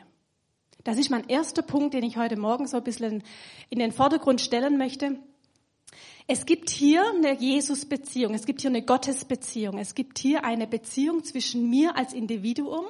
Das 0.86 0.98
ist 0.98 1.10
mein 1.10 1.28
erster 1.28 1.62
Punkt, 1.62 1.94
den 1.94 2.06
ich 2.06 2.16
heute 2.16 2.38
Morgen 2.38 2.68
so 2.68 2.78
ein 2.78 2.84
bisschen 2.86 3.22
in 3.70 3.80
den 3.80 3.92
Vordergrund 3.92 4.40
stellen 4.40 4.78
möchte. 4.78 5.20
Es 6.26 6.46
gibt 6.46 6.70
hier 6.70 7.04
eine 7.10 7.38
Jesus-Beziehung, 7.38 8.34
es 8.34 8.46
gibt 8.46 8.62
hier 8.62 8.70
eine 8.70 8.86
Gottes-Beziehung, 8.86 9.78
es 9.78 9.94
gibt 9.94 10.20
hier 10.20 10.46
eine 10.46 10.68
Beziehung 10.68 11.26
zwischen 11.26 11.70
mir 11.70 11.98
als 11.98 12.14
Individuum 12.14 12.86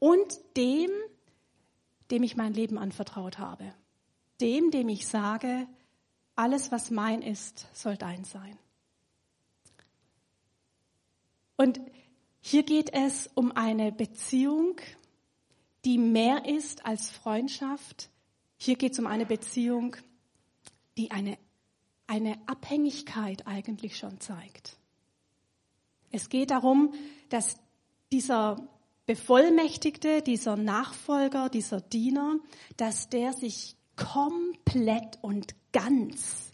und 0.00 0.38
dem, 0.58 0.90
dem 2.10 2.22
ich 2.22 2.36
mein 2.36 2.52
Leben 2.52 2.76
anvertraut 2.76 3.38
habe. 3.38 3.72
Dem, 4.42 4.70
dem 4.70 4.90
ich 4.90 5.06
sage, 5.06 5.66
alles, 6.36 6.70
was 6.72 6.90
mein 6.90 7.22
ist, 7.22 7.68
soll 7.72 7.96
dein 7.96 8.24
sein. 8.24 8.58
Und 11.56 11.80
hier 12.46 12.62
geht 12.62 12.92
es 12.92 13.30
um 13.34 13.52
eine 13.52 13.90
Beziehung, 13.90 14.76
die 15.84 15.98
mehr 15.98 16.44
ist 16.46 16.84
als 16.84 17.10
Freundschaft. 17.10 18.10
Hier 18.56 18.76
geht 18.76 18.92
es 18.92 18.98
um 18.98 19.06
eine 19.06 19.26
Beziehung, 19.26 19.96
die 20.96 21.10
eine, 21.10 21.38
eine 22.06 22.38
Abhängigkeit 22.46 23.46
eigentlich 23.46 23.96
schon 23.96 24.20
zeigt. 24.20 24.76
Es 26.10 26.28
geht 26.28 26.50
darum, 26.50 26.94
dass 27.28 27.56
dieser 28.12 28.68
Bevollmächtigte, 29.06 30.22
dieser 30.22 30.56
Nachfolger, 30.56 31.48
dieser 31.48 31.80
Diener, 31.80 32.38
dass 32.76 33.08
der 33.08 33.32
sich 33.32 33.76
komplett 33.96 35.18
und 35.22 35.54
ganz 35.72 36.52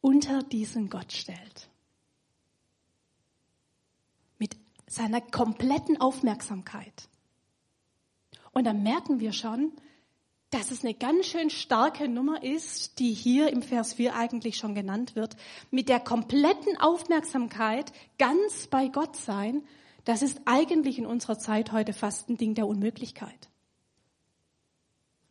unter 0.00 0.42
diesen 0.42 0.90
Gott 0.90 1.12
stellt. 1.12 1.70
Mit 4.38 4.56
seiner 4.94 5.20
kompletten 5.20 6.00
Aufmerksamkeit. 6.00 7.08
Und 8.52 8.64
dann 8.64 8.82
merken 8.82 9.20
wir 9.20 9.32
schon, 9.32 9.72
dass 10.50 10.70
es 10.70 10.84
eine 10.84 10.94
ganz 10.94 11.26
schön 11.26 11.50
starke 11.50 12.08
Nummer 12.08 12.42
ist, 12.42 13.00
die 13.00 13.12
hier 13.12 13.50
im 13.50 13.62
Vers 13.62 13.94
4 13.94 14.14
eigentlich 14.14 14.56
schon 14.56 14.74
genannt 14.74 15.16
wird, 15.16 15.36
mit 15.70 15.88
der 15.88 15.98
kompletten 15.98 16.78
Aufmerksamkeit 16.78 17.92
ganz 18.18 18.68
bei 18.68 18.88
Gott 18.88 19.16
sein 19.16 19.62
das 20.04 20.20
ist 20.22 20.40
eigentlich 20.44 20.98
in 20.98 21.06
unserer 21.06 21.38
Zeit 21.38 21.72
heute 21.72 21.92
fast 21.92 22.28
ein 22.28 22.36
Ding 22.36 22.54
der 22.54 22.66
Unmöglichkeit. 22.66 23.48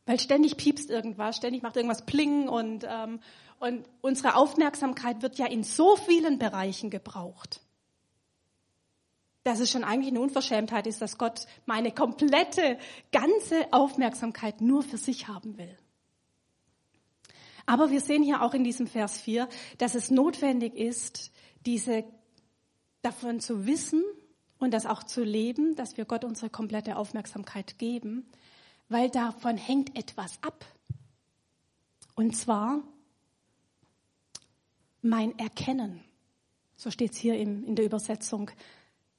Weil 0.05 0.19
ständig 0.19 0.57
piepst 0.57 0.89
irgendwas, 0.89 1.37
ständig 1.37 1.61
macht 1.61 1.77
irgendwas 1.77 2.05
plingen 2.05 2.49
und, 2.49 2.85
ähm, 2.89 3.19
und 3.59 3.87
unsere 4.01 4.35
Aufmerksamkeit 4.35 5.21
wird 5.21 5.37
ja 5.37 5.45
in 5.45 5.63
so 5.63 5.95
vielen 5.95 6.39
Bereichen 6.39 6.89
gebraucht. 6.89 7.61
Dass 9.43 9.59
es 9.59 9.69
schon 9.69 9.83
eigentlich 9.83 10.11
eine 10.11 10.21
Unverschämtheit 10.21 10.87
ist, 10.87 11.01
dass 11.01 11.17
Gott 11.17 11.45
meine 11.65 11.91
komplette, 11.91 12.77
ganze 13.11 13.71
Aufmerksamkeit 13.71 14.61
nur 14.61 14.83
für 14.83 14.97
sich 14.97 15.27
haben 15.27 15.57
will. 15.57 15.77
Aber 17.65 17.91
wir 17.91 18.01
sehen 18.01 18.23
hier 18.23 18.41
auch 18.41 18.53
in 18.53 18.63
diesem 18.63 18.87
Vers 18.87 19.19
4, 19.19 19.47
dass 19.77 19.95
es 19.95 20.11
notwendig 20.11 20.75
ist, 20.75 21.31
diese 21.65 22.03
davon 23.01 23.39
zu 23.39 23.65
wissen, 23.65 24.03
und 24.63 24.73
das 24.73 24.85
auch 24.85 25.03
zu 25.03 25.23
leben, 25.23 25.75
dass 25.75 25.97
wir 25.97 26.05
Gott 26.05 26.23
unsere 26.23 26.49
komplette 26.49 26.95
Aufmerksamkeit 26.95 27.77
geben, 27.77 28.25
weil 28.89 29.09
davon 29.09 29.57
hängt 29.57 29.95
etwas 29.97 30.41
ab. 30.41 30.65
Und 32.15 32.35
zwar 32.35 32.81
mein 35.01 35.37
Erkennen. 35.37 36.01
So 36.77 36.91
steht 36.91 37.11
es 37.11 37.17
hier 37.17 37.35
in, 37.35 37.63
in 37.65 37.75
der 37.75 37.85
Übersetzung. 37.85 38.49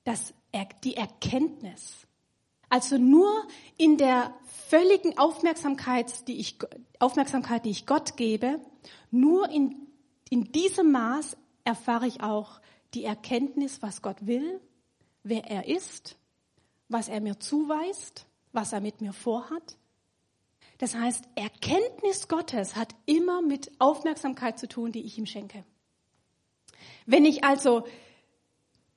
Das, 0.05 0.35
die 0.85 0.97
Erkenntnis. 0.97 2.07
Also 2.69 2.99
nur 2.99 3.31
in 3.77 3.97
der 3.97 4.35
völligen 4.69 5.19
Aufmerksamkeit, 5.19 6.29
die 6.29 6.39
ich, 6.41 6.59
Aufmerksamkeit, 6.99 7.65
die 7.65 7.71
ich 7.71 7.87
Gott 7.87 8.17
gebe, 8.17 8.61
nur 9.11 9.49
in, 9.51 9.75
in 10.31 10.53
diesem 10.53 10.93
Maß 10.93 11.37
erfahre 11.65 12.07
ich 12.07 12.23
auch 12.23 12.61
die 12.95 13.05
Erkenntnis, 13.05 13.83
was 13.83 14.03
Gott 14.03 14.27
will 14.27 14.61
wer 15.25 15.51
er 15.51 15.67
ist, 15.67 16.17
was 16.89 17.09
er 17.09 17.21
mir 17.21 17.41
zuweist, 17.41 18.27
was 18.53 18.73
er 18.73 18.81
mit 18.81 19.01
mir 19.01 19.13
vorhat. 19.13 19.77
Das 20.79 20.95
heißt, 20.95 21.25
Erkenntnis 21.35 22.29
Gottes 22.29 22.77
hat 22.77 22.95
immer 23.07 23.43
mit 23.43 23.73
Aufmerksamkeit 23.81 24.59
zu 24.59 24.69
tun, 24.69 24.93
die 24.93 25.05
ich 25.05 25.19
ihm 25.19 25.27
schenke. 25.27 25.65
Wenn 27.07 27.25
ich 27.25 27.43
also 27.43 27.87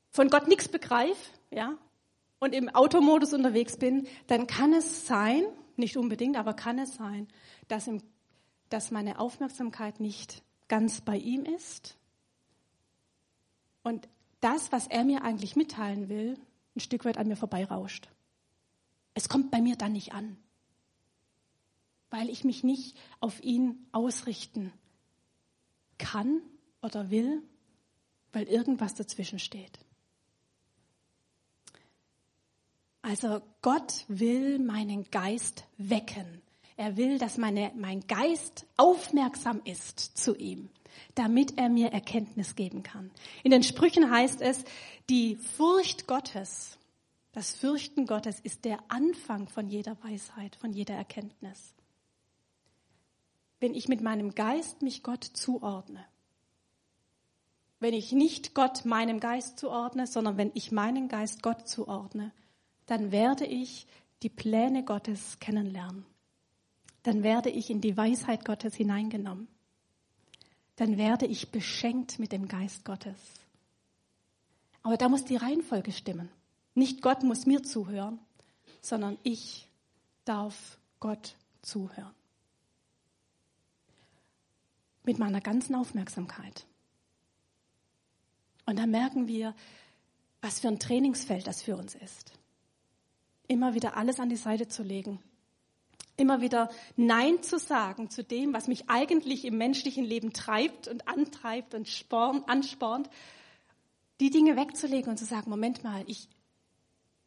von 0.09 0.29
Gott 0.29 0.47
nichts 0.47 0.67
begreife, 0.67 1.31
ja, 1.51 1.77
und 2.39 2.53
im 2.53 2.69
Automodus 2.69 3.33
unterwegs 3.33 3.77
bin, 3.77 4.07
dann 4.27 4.47
kann 4.47 4.73
es 4.73 5.07
sein, 5.07 5.43
nicht 5.75 5.97
unbedingt, 5.97 6.37
aber 6.37 6.53
kann 6.53 6.79
es 6.79 6.95
sein, 6.95 7.27
dass, 7.67 7.87
im, 7.87 8.01
dass 8.69 8.91
meine 8.91 9.19
Aufmerksamkeit 9.19 9.99
nicht 9.99 10.43
ganz 10.67 11.01
bei 11.01 11.17
ihm 11.17 11.45
ist 11.45 11.97
und 13.83 14.07
das, 14.41 14.71
was 14.71 14.87
er 14.87 15.03
mir 15.03 15.23
eigentlich 15.23 15.55
mitteilen 15.55 16.09
will, 16.09 16.37
ein 16.75 16.79
Stück 16.79 17.05
weit 17.05 17.17
an 17.17 17.27
mir 17.27 17.37
vorbeirauscht. 17.37 18.09
Es 19.13 19.29
kommt 19.29 19.49
bei 19.49 19.61
mir 19.61 19.75
dann 19.75 19.93
nicht 19.93 20.13
an, 20.13 20.37
weil 22.09 22.29
ich 22.29 22.43
mich 22.43 22.63
nicht 22.63 22.97
auf 23.19 23.41
ihn 23.41 23.87
ausrichten 23.91 24.71
kann 25.97 26.41
oder 26.81 27.09
will, 27.09 27.41
weil 28.31 28.43
irgendwas 28.43 28.93
dazwischen 28.93 29.39
steht. 29.39 29.79
Also 33.07 33.41
Gott 33.61 34.03
will 34.09 34.59
meinen 34.59 35.09
Geist 35.11 35.63
wecken. 35.77 36.41
Er 36.75 36.97
will, 36.97 37.17
dass 37.17 37.37
meine, 37.37 37.71
mein 37.77 38.01
Geist 38.07 38.65
aufmerksam 38.75 39.61
ist 39.63 39.99
zu 39.99 40.35
ihm 40.35 40.69
damit 41.15 41.57
er 41.57 41.69
mir 41.69 41.89
Erkenntnis 41.89 42.55
geben 42.55 42.83
kann. 42.83 43.11
In 43.43 43.51
den 43.51 43.63
Sprüchen 43.63 44.09
heißt 44.09 44.41
es, 44.41 44.63
die 45.09 45.35
Furcht 45.35 46.07
Gottes, 46.07 46.77
das 47.31 47.53
Fürchten 47.53 48.07
Gottes 48.07 48.39
ist 48.39 48.65
der 48.65 48.79
Anfang 48.87 49.47
von 49.47 49.69
jeder 49.69 49.97
Weisheit, 50.03 50.55
von 50.55 50.71
jeder 50.71 50.95
Erkenntnis. 50.95 51.73
wenn 53.59 53.73
ich 53.73 53.87
mit 53.87 54.01
meinem 54.01 54.35
Geist 54.35 54.83
mich 54.83 55.01
Gott 55.01 55.23
zuordne. 55.23 56.05
Wenn 57.79 57.95
ich 57.95 58.11
nicht 58.11 58.53
Gott 58.53 58.85
meinem 58.85 59.19
Geist 59.19 59.57
zuordne, 59.57 60.05
sondern 60.05 60.37
wenn 60.37 60.51
ich 60.53 60.71
meinen 60.71 61.07
Geist 61.07 61.41
Gott 61.41 61.67
zuordne, 61.67 62.31
dann 62.87 63.11
werde 63.11 63.45
ich 63.45 63.85
die 64.23 64.29
Pläne 64.29 64.83
Gottes 64.83 65.39
kennenlernen. 65.39 66.05
Dann 67.03 67.21
werde 67.21 67.49
ich 67.49 67.69
in 67.69 67.81
die 67.81 67.95
Weisheit 67.95 68.43
Gottes 68.43 68.75
hineingenommen. 68.75 69.47
Dann 70.77 70.97
werde 70.97 71.25
ich 71.25 71.51
beschenkt 71.51 72.17
mit 72.19 72.31
dem 72.31 72.47
Geist 72.47 72.83
Gottes. 72.85 73.17
Aber 74.83 74.97
da 74.97 75.09
muss 75.09 75.25
die 75.25 75.35
Reihenfolge 75.35 75.91
stimmen. 75.91 76.29
Nicht 76.73 77.01
Gott 77.01 77.23
muss 77.23 77.45
mir 77.45 77.63
zuhören, 77.63 78.19
sondern 78.81 79.17
ich 79.23 79.67
darf 80.25 80.77
Gott 80.99 81.35
zuhören. 81.61 82.13
Mit 85.03 85.19
meiner 85.19 85.41
ganzen 85.41 85.75
Aufmerksamkeit. 85.75 86.65
Und 88.65 88.77
dann 88.77 88.91
merken 88.91 89.27
wir, 89.27 89.55
was 90.41 90.59
für 90.59 90.67
ein 90.67 90.79
Trainingsfeld 90.79 91.47
das 91.47 91.61
für 91.61 91.75
uns 91.77 91.95
ist. 91.95 92.36
Immer 93.47 93.73
wieder 93.73 93.95
alles 93.95 94.19
an 94.19 94.29
die 94.29 94.35
Seite 94.35 94.67
zu 94.67 94.83
legen. 94.83 95.19
Immer 96.17 96.41
wieder 96.41 96.69
Nein 96.95 97.43
zu 97.43 97.59
sagen 97.59 98.09
zu 98.09 98.23
dem, 98.23 98.53
was 98.53 98.67
mich 98.67 98.89
eigentlich 98.89 99.45
im 99.45 99.57
menschlichen 99.57 100.03
Leben 100.03 100.33
treibt 100.33 100.87
und 100.87 101.07
antreibt 101.07 101.75
und 101.75 101.87
sporn, 101.87 102.43
anspornt. 102.47 103.09
Die 104.19 104.31
Dinge 104.31 104.55
wegzulegen 104.55 105.11
und 105.11 105.17
zu 105.17 105.25
sagen, 105.25 105.49
Moment 105.49 105.83
mal, 105.83 106.03
ich, 106.07 106.27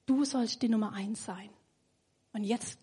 du 0.07 0.25
sollst 0.25 0.61
die 0.63 0.69
Nummer 0.69 0.93
eins 0.93 1.25
sein. 1.25 1.51
Und 2.33 2.43
jetzt 2.43 2.79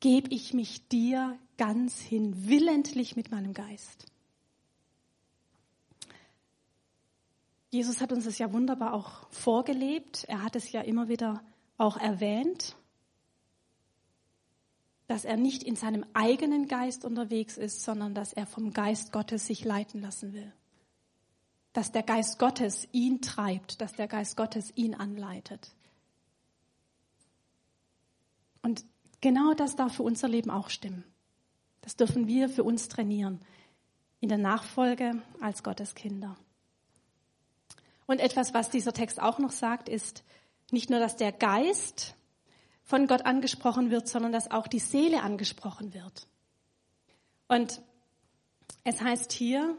gebe 0.00 0.28
ich 0.34 0.52
mich 0.52 0.86
dir 0.88 1.38
ganz 1.56 1.98
hin, 1.98 2.48
willentlich 2.48 3.16
mit 3.16 3.30
meinem 3.30 3.54
Geist. 3.54 4.06
Jesus 7.70 8.02
hat 8.02 8.12
uns 8.12 8.26
das 8.26 8.36
ja 8.36 8.52
wunderbar 8.52 8.92
auch 8.92 9.30
vorgelebt. 9.30 10.24
Er 10.28 10.42
hat 10.42 10.56
es 10.56 10.72
ja 10.72 10.82
immer 10.82 11.08
wieder 11.08 11.42
auch 11.78 11.96
erwähnt, 11.96 12.76
dass 15.06 15.24
er 15.24 15.36
nicht 15.36 15.62
in 15.62 15.76
seinem 15.76 16.06
eigenen 16.14 16.68
Geist 16.68 17.04
unterwegs 17.04 17.58
ist, 17.58 17.82
sondern 17.82 18.14
dass 18.14 18.32
er 18.32 18.46
vom 18.46 18.72
Geist 18.72 19.12
Gottes 19.12 19.46
sich 19.46 19.64
leiten 19.64 20.00
lassen 20.00 20.32
will. 20.32 20.52
Dass 21.72 21.92
der 21.92 22.02
Geist 22.02 22.38
Gottes 22.38 22.88
ihn 22.92 23.20
treibt, 23.20 23.80
dass 23.80 23.92
der 23.92 24.08
Geist 24.08 24.36
Gottes 24.36 24.72
ihn 24.76 24.94
anleitet. 24.94 25.70
Und 28.62 28.84
genau 29.20 29.54
das 29.54 29.76
darf 29.76 29.96
für 29.96 30.02
unser 30.02 30.28
Leben 30.28 30.50
auch 30.50 30.70
stimmen. 30.70 31.04
Das 31.82 31.96
dürfen 31.96 32.26
wir 32.26 32.48
für 32.48 32.64
uns 32.64 32.88
trainieren 32.88 33.40
in 34.20 34.28
der 34.28 34.38
Nachfolge 34.38 35.20
als 35.40 35.62
Gottes 35.62 35.94
Kinder. 35.94 36.36
Und 38.06 38.20
etwas, 38.20 38.54
was 38.54 38.70
dieser 38.70 38.92
Text 38.92 39.20
auch 39.20 39.38
noch 39.38 39.50
sagt, 39.50 39.88
ist 39.88 40.22
nicht 40.72 40.90
nur, 40.90 40.98
dass 40.98 41.16
der 41.16 41.32
Geist 41.32 42.14
von 42.82 43.06
Gott 43.06 43.24
angesprochen 43.24 43.90
wird, 43.90 44.08
sondern 44.08 44.32
dass 44.32 44.50
auch 44.50 44.66
die 44.66 44.78
Seele 44.78 45.22
angesprochen 45.22 45.94
wird. 45.94 46.26
Und 47.48 47.80
es 48.84 49.00
heißt 49.00 49.32
hier, 49.32 49.76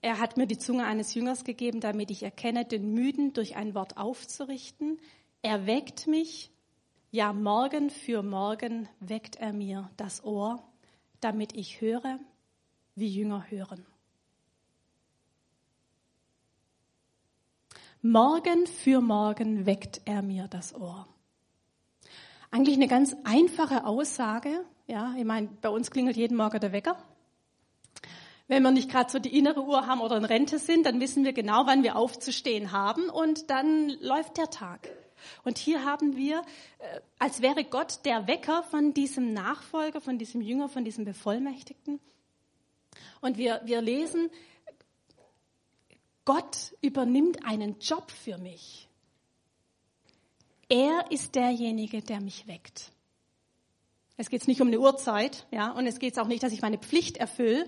er 0.00 0.20
hat 0.20 0.36
mir 0.36 0.46
die 0.46 0.58
Zunge 0.58 0.84
eines 0.84 1.14
Jüngers 1.14 1.44
gegeben, 1.44 1.80
damit 1.80 2.10
ich 2.10 2.22
erkenne, 2.22 2.64
den 2.64 2.94
Müden 2.94 3.32
durch 3.32 3.56
ein 3.56 3.74
Wort 3.74 3.96
aufzurichten. 3.96 4.98
Er 5.42 5.66
weckt 5.66 6.06
mich, 6.06 6.50
ja 7.10 7.32
morgen 7.32 7.90
für 7.90 8.22
morgen 8.22 8.88
weckt 9.00 9.36
er 9.36 9.52
mir 9.52 9.90
das 9.96 10.24
Ohr, 10.24 10.62
damit 11.20 11.56
ich 11.56 11.80
höre, 11.80 12.20
wie 12.94 13.08
Jünger 13.08 13.50
hören. 13.50 13.84
Morgen 18.02 18.68
für 18.68 19.00
morgen 19.00 19.66
weckt 19.66 20.02
er 20.04 20.22
mir 20.22 20.46
das 20.46 20.72
Ohr. 20.72 21.08
Eigentlich 22.52 22.76
eine 22.76 22.86
ganz 22.86 23.16
einfache 23.24 23.84
Aussage. 23.84 24.64
Ja, 24.86 25.16
ich 25.18 25.24
meine, 25.24 25.48
bei 25.60 25.68
uns 25.68 25.90
klingelt 25.90 26.16
jeden 26.16 26.36
Morgen 26.36 26.60
der 26.60 26.70
Wecker. 26.70 26.96
Wenn 28.46 28.62
wir 28.62 28.70
nicht 28.70 28.88
gerade 28.88 29.10
so 29.10 29.18
die 29.18 29.36
innere 29.36 29.64
Uhr 29.64 29.88
haben 29.88 30.00
oder 30.00 30.16
in 30.16 30.24
Rente 30.24 30.60
sind, 30.60 30.86
dann 30.86 31.00
wissen 31.00 31.24
wir 31.24 31.32
genau, 31.32 31.66
wann 31.66 31.82
wir 31.82 31.96
aufzustehen 31.96 32.70
haben 32.70 33.10
und 33.10 33.50
dann 33.50 33.88
läuft 34.00 34.36
der 34.36 34.48
Tag. 34.48 34.88
Und 35.42 35.58
hier 35.58 35.84
haben 35.84 36.16
wir, 36.16 36.42
äh, 36.78 37.00
als 37.18 37.42
wäre 37.42 37.64
Gott 37.64 38.04
der 38.04 38.28
Wecker 38.28 38.62
von 38.62 38.94
diesem 38.94 39.34
Nachfolger, 39.34 40.00
von 40.00 40.18
diesem 40.18 40.40
Jünger, 40.40 40.68
von 40.68 40.84
diesem 40.84 41.04
Bevollmächtigten. 41.04 41.98
Und 43.20 43.38
wir, 43.38 43.60
wir 43.64 43.82
lesen, 43.82 44.30
Gott 46.28 46.74
übernimmt 46.82 47.46
einen 47.46 47.78
Job 47.78 48.10
für 48.10 48.36
mich. 48.36 48.86
Er 50.68 51.10
ist 51.10 51.34
derjenige, 51.34 52.02
der 52.02 52.20
mich 52.20 52.46
weckt. 52.46 52.92
Es 54.18 54.28
geht 54.28 54.46
nicht 54.46 54.60
um 54.60 54.68
eine 54.68 54.78
Uhrzeit, 54.78 55.46
ja, 55.50 55.70
und 55.70 55.86
es 55.86 55.98
geht 55.98 56.18
auch 56.18 56.26
nicht, 56.26 56.42
dass 56.42 56.52
ich 56.52 56.60
meine 56.60 56.76
Pflicht 56.76 57.16
erfülle. 57.16 57.66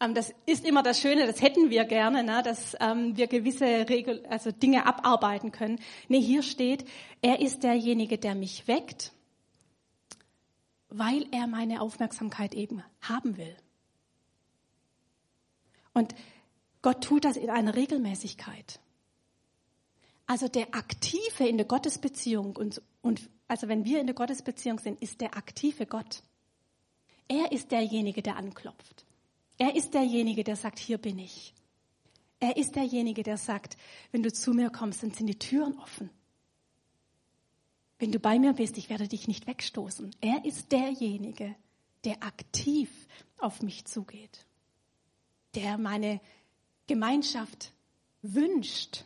Ähm, 0.00 0.12
das 0.12 0.34
ist 0.44 0.66
immer 0.66 0.82
das 0.82 0.98
Schöne, 0.98 1.28
das 1.28 1.40
hätten 1.40 1.70
wir 1.70 1.84
gerne, 1.84 2.24
ne, 2.24 2.42
dass 2.42 2.76
ähm, 2.80 3.16
wir 3.16 3.28
gewisse 3.28 3.88
Regel, 3.88 4.26
also 4.26 4.50
Dinge 4.50 4.86
abarbeiten 4.86 5.52
können. 5.52 5.78
Nee, 6.08 6.20
hier 6.20 6.42
steht, 6.42 6.84
er 7.22 7.38
ist 7.38 7.62
derjenige, 7.62 8.18
der 8.18 8.34
mich 8.34 8.66
weckt, 8.66 9.12
weil 10.88 11.28
er 11.30 11.46
meine 11.46 11.80
Aufmerksamkeit 11.80 12.54
eben 12.54 12.82
haben 13.02 13.36
will. 13.36 13.56
Und 15.92 16.12
Gott 16.84 17.02
tut 17.02 17.24
das 17.24 17.38
in 17.38 17.48
einer 17.48 17.76
Regelmäßigkeit. 17.76 18.78
Also 20.26 20.48
der 20.48 20.74
Aktive 20.74 21.48
in 21.48 21.56
der 21.56 21.64
Gottesbeziehung 21.64 22.56
und, 22.56 22.82
und 23.00 23.30
also 23.48 23.68
wenn 23.68 23.86
wir 23.86 24.00
in 24.00 24.06
der 24.06 24.14
Gottesbeziehung 24.14 24.78
sind, 24.78 25.00
ist 25.00 25.22
der 25.22 25.34
aktive 25.34 25.86
Gott. 25.86 26.22
Er 27.26 27.52
ist 27.52 27.70
derjenige, 27.70 28.20
der 28.20 28.36
anklopft. 28.36 29.06
Er 29.56 29.74
ist 29.74 29.94
derjenige, 29.94 30.44
der 30.44 30.56
sagt, 30.56 30.78
hier 30.78 30.98
bin 30.98 31.18
ich. 31.18 31.54
Er 32.38 32.58
ist 32.58 32.76
derjenige, 32.76 33.22
der 33.22 33.38
sagt, 33.38 33.78
wenn 34.12 34.22
du 34.22 34.30
zu 34.30 34.52
mir 34.52 34.68
kommst, 34.68 35.02
dann 35.02 35.12
sind 35.12 35.26
die 35.26 35.38
Türen 35.38 35.78
offen. 35.78 36.10
Wenn 37.98 38.12
du 38.12 38.18
bei 38.18 38.38
mir 38.38 38.52
bist, 38.52 38.76
ich 38.76 38.90
werde 38.90 39.08
dich 39.08 39.26
nicht 39.26 39.46
wegstoßen. 39.46 40.14
Er 40.20 40.44
ist 40.44 40.70
derjenige, 40.70 41.56
der 42.04 42.22
aktiv 42.22 42.90
auf 43.38 43.62
mich 43.62 43.86
zugeht, 43.86 44.44
der 45.54 45.78
meine 45.78 46.20
Gemeinschaft 46.86 47.72
wünscht, 48.22 49.04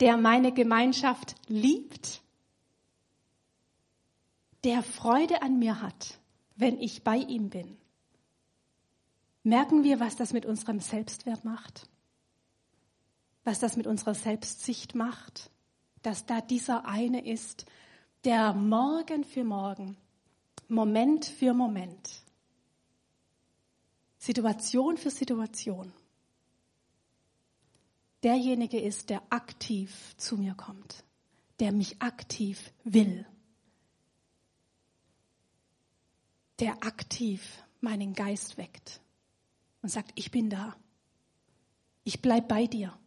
der 0.00 0.16
meine 0.16 0.52
Gemeinschaft 0.52 1.36
liebt, 1.46 2.22
der 4.64 4.82
Freude 4.82 5.42
an 5.42 5.58
mir 5.58 5.82
hat, 5.82 6.18
wenn 6.56 6.80
ich 6.80 7.04
bei 7.04 7.16
ihm 7.16 7.50
bin. 7.50 7.76
Merken 9.42 9.84
wir, 9.84 10.00
was 10.00 10.16
das 10.16 10.32
mit 10.32 10.46
unserem 10.46 10.80
Selbstwert 10.80 11.44
macht? 11.44 11.88
Was 13.44 13.58
das 13.58 13.76
mit 13.76 13.86
unserer 13.86 14.14
Selbstsicht 14.14 14.94
macht? 14.94 15.50
Dass 16.02 16.24
da 16.24 16.40
dieser 16.40 16.86
eine 16.86 17.26
ist, 17.26 17.66
der 18.24 18.54
Morgen 18.54 19.22
für 19.24 19.44
Morgen, 19.44 19.98
Moment 20.68 21.26
für 21.26 21.52
Moment, 21.52 22.22
Situation 24.16 24.96
für 24.96 25.10
Situation 25.10 25.92
derjenige 28.24 28.80
ist, 28.80 29.10
der 29.10 29.22
aktiv 29.30 30.14
zu 30.16 30.36
mir 30.36 30.54
kommt, 30.54 31.04
der 31.60 31.72
mich 31.72 32.00
aktiv 32.00 32.72
will, 32.82 33.26
der 36.58 36.84
aktiv 36.84 37.62
meinen 37.80 38.14
Geist 38.14 38.56
weckt 38.56 39.00
und 39.82 39.90
sagt, 39.90 40.12
ich 40.14 40.30
bin 40.30 40.48
da, 40.48 40.74
ich 42.02 42.22
bleib 42.22 42.48
bei 42.48 42.66
dir. 42.66 42.98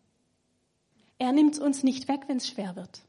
Er 1.17 1.31
nimmt 1.31 1.57
uns 1.57 1.81
nicht 1.81 2.07
weg, 2.07 2.21
wenn 2.27 2.37
es 2.37 2.47
schwer 2.47 2.75
wird, 2.75 3.01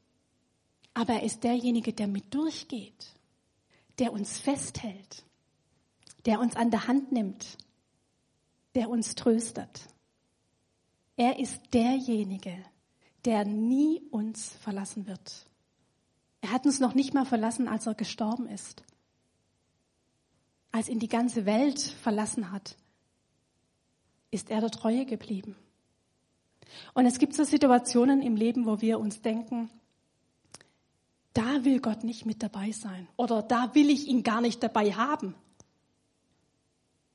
aber 0.95 1.15
er 1.15 1.23
ist 1.23 1.45
derjenige, 1.45 1.93
der 1.93 2.09
mit 2.09 2.33
durchgeht, 2.35 3.15
der 3.99 4.13
uns 4.13 4.39
festhält, 4.39 5.25
der 6.25 6.41
uns 6.41 6.57
an 6.57 6.71
der 6.71 6.87
Hand 6.87 7.13
nimmt, 7.13 7.59
der 8.75 8.89
uns 8.89 9.15
tröstet. 9.15 9.89
Er 11.19 11.41
ist 11.41 11.75
derjenige, 11.75 12.57
der 13.25 13.45
nie 13.45 14.01
uns 14.13 14.51
verlassen 14.61 15.09
wird. 15.09 15.47
Er 16.41 16.53
hat 16.53 16.65
uns 16.65 16.79
noch 16.79 16.95
nicht 16.95 17.13
mal 17.13 17.27
verlassen, 17.27 17.67
als 17.67 17.89
er 17.89 17.95
gestorben 17.95 18.47
ist. 18.47 18.85
Als 20.71 20.89
ihn 20.89 21.01
die 21.01 21.09
ganze 21.09 21.45
Welt 21.45 21.81
verlassen 21.81 22.53
hat, 22.53 22.77
ist 24.31 24.49
er 24.49 24.61
der 24.61 24.71
Treue 24.71 25.07
geblieben. 25.07 25.57
Und 26.95 27.05
es 27.05 27.19
gibt 27.19 27.35
so 27.35 27.43
Situationen 27.43 28.23
im 28.23 28.37
Leben, 28.37 28.65
wo 28.65 28.81
wir 28.81 29.01
uns 29.01 29.21
denken, 29.21 29.71
da 31.33 31.65
will 31.65 31.81
Gott 31.81 32.05
nicht 32.05 32.27
mit 32.27 32.45
dabei 32.45 32.71
sein 32.71 33.09
oder 33.17 33.43
da 33.43 33.75
will 33.75 33.91
ich 33.91 34.07
ihn 34.07 34.23
gar 34.23 34.41
nicht 34.41 34.63
dabei 34.63 34.93
haben. 34.93 35.35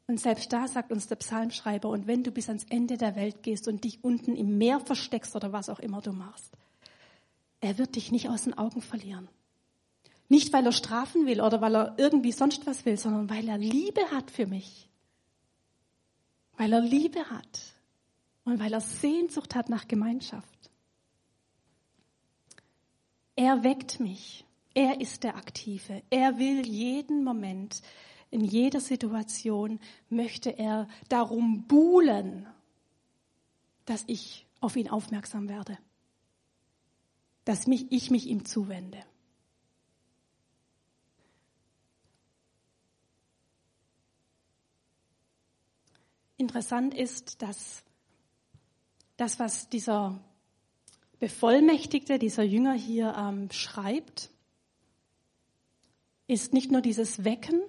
Und 0.07 0.19
selbst 0.19 0.51
da 0.51 0.67
sagt 0.67 0.91
uns 0.91 1.07
der 1.07 1.15
Psalmschreiber, 1.15 1.89
und 1.89 2.07
wenn 2.07 2.23
du 2.23 2.31
bis 2.31 2.49
ans 2.49 2.65
Ende 2.69 2.97
der 2.97 3.15
Welt 3.15 3.41
gehst 3.41 3.67
und 3.67 3.83
dich 3.83 4.03
unten 4.03 4.35
im 4.35 4.57
Meer 4.57 4.79
versteckst 4.79 5.35
oder 5.35 5.53
was 5.53 5.69
auch 5.69 5.79
immer 5.79 6.01
du 6.01 6.11
machst, 6.11 6.51
er 7.61 7.77
wird 7.77 7.95
dich 7.95 8.11
nicht 8.11 8.27
aus 8.27 8.43
den 8.43 8.57
Augen 8.57 8.81
verlieren. 8.81 9.29
Nicht, 10.27 10.51
weil 10.51 10.65
er 10.65 10.71
strafen 10.73 11.25
will 11.25 11.41
oder 11.41 11.61
weil 11.61 11.75
er 11.75 11.95
irgendwie 11.97 12.31
sonst 12.31 12.65
was 12.65 12.85
will, 12.85 12.97
sondern 12.97 13.29
weil 13.29 13.47
er 13.47 13.57
Liebe 13.57 14.01
hat 14.11 14.31
für 14.31 14.47
mich. 14.47 14.89
Weil 16.57 16.73
er 16.73 16.81
Liebe 16.81 17.29
hat 17.29 17.73
und 18.43 18.59
weil 18.59 18.73
er 18.73 18.81
Sehnsucht 18.81 19.55
hat 19.55 19.69
nach 19.69 19.87
Gemeinschaft. 19.87 20.71
Er 23.35 23.63
weckt 23.63 23.99
mich. 23.99 24.45
Er 24.73 24.99
ist 25.01 25.23
der 25.23 25.35
Aktive. 25.35 26.01
Er 26.09 26.37
will 26.37 26.65
jeden 26.65 27.23
Moment, 27.23 27.81
in 28.33 28.43
jeder 28.43 28.79
Situation 28.79 29.79
möchte 30.09 30.49
er 30.57 30.87
darum 31.07 31.67
buhlen, 31.67 32.47
dass 33.85 34.03
ich 34.07 34.47
auf 34.59 34.75
ihn 34.75 34.89
aufmerksam 34.89 35.47
werde, 35.49 35.77
dass 37.45 37.67
mich, 37.67 37.91
ich 37.91 38.09
mich 38.09 38.25
ihm 38.25 38.43
zuwende. 38.43 38.97
Interessant 46.37 46.95
ist, 46.95 47.41
dass 47.43 47.83
das, 49.15 49.37
was 49.37 49.69
dieser 49.69 50.19
Bevollmächtigte, 51.19 52.17
dieser 52.17 52.43
Jünger 52.43 52.73
hier 52.73 53.13
ähm, 53.15 53.51
schreibt, 53.51 54.31
ist 56.25 56.51
nicht 56.51 56.71
nur 56.71 56.81
dieses 56.81 57.23
Wecken, 57.23 57.61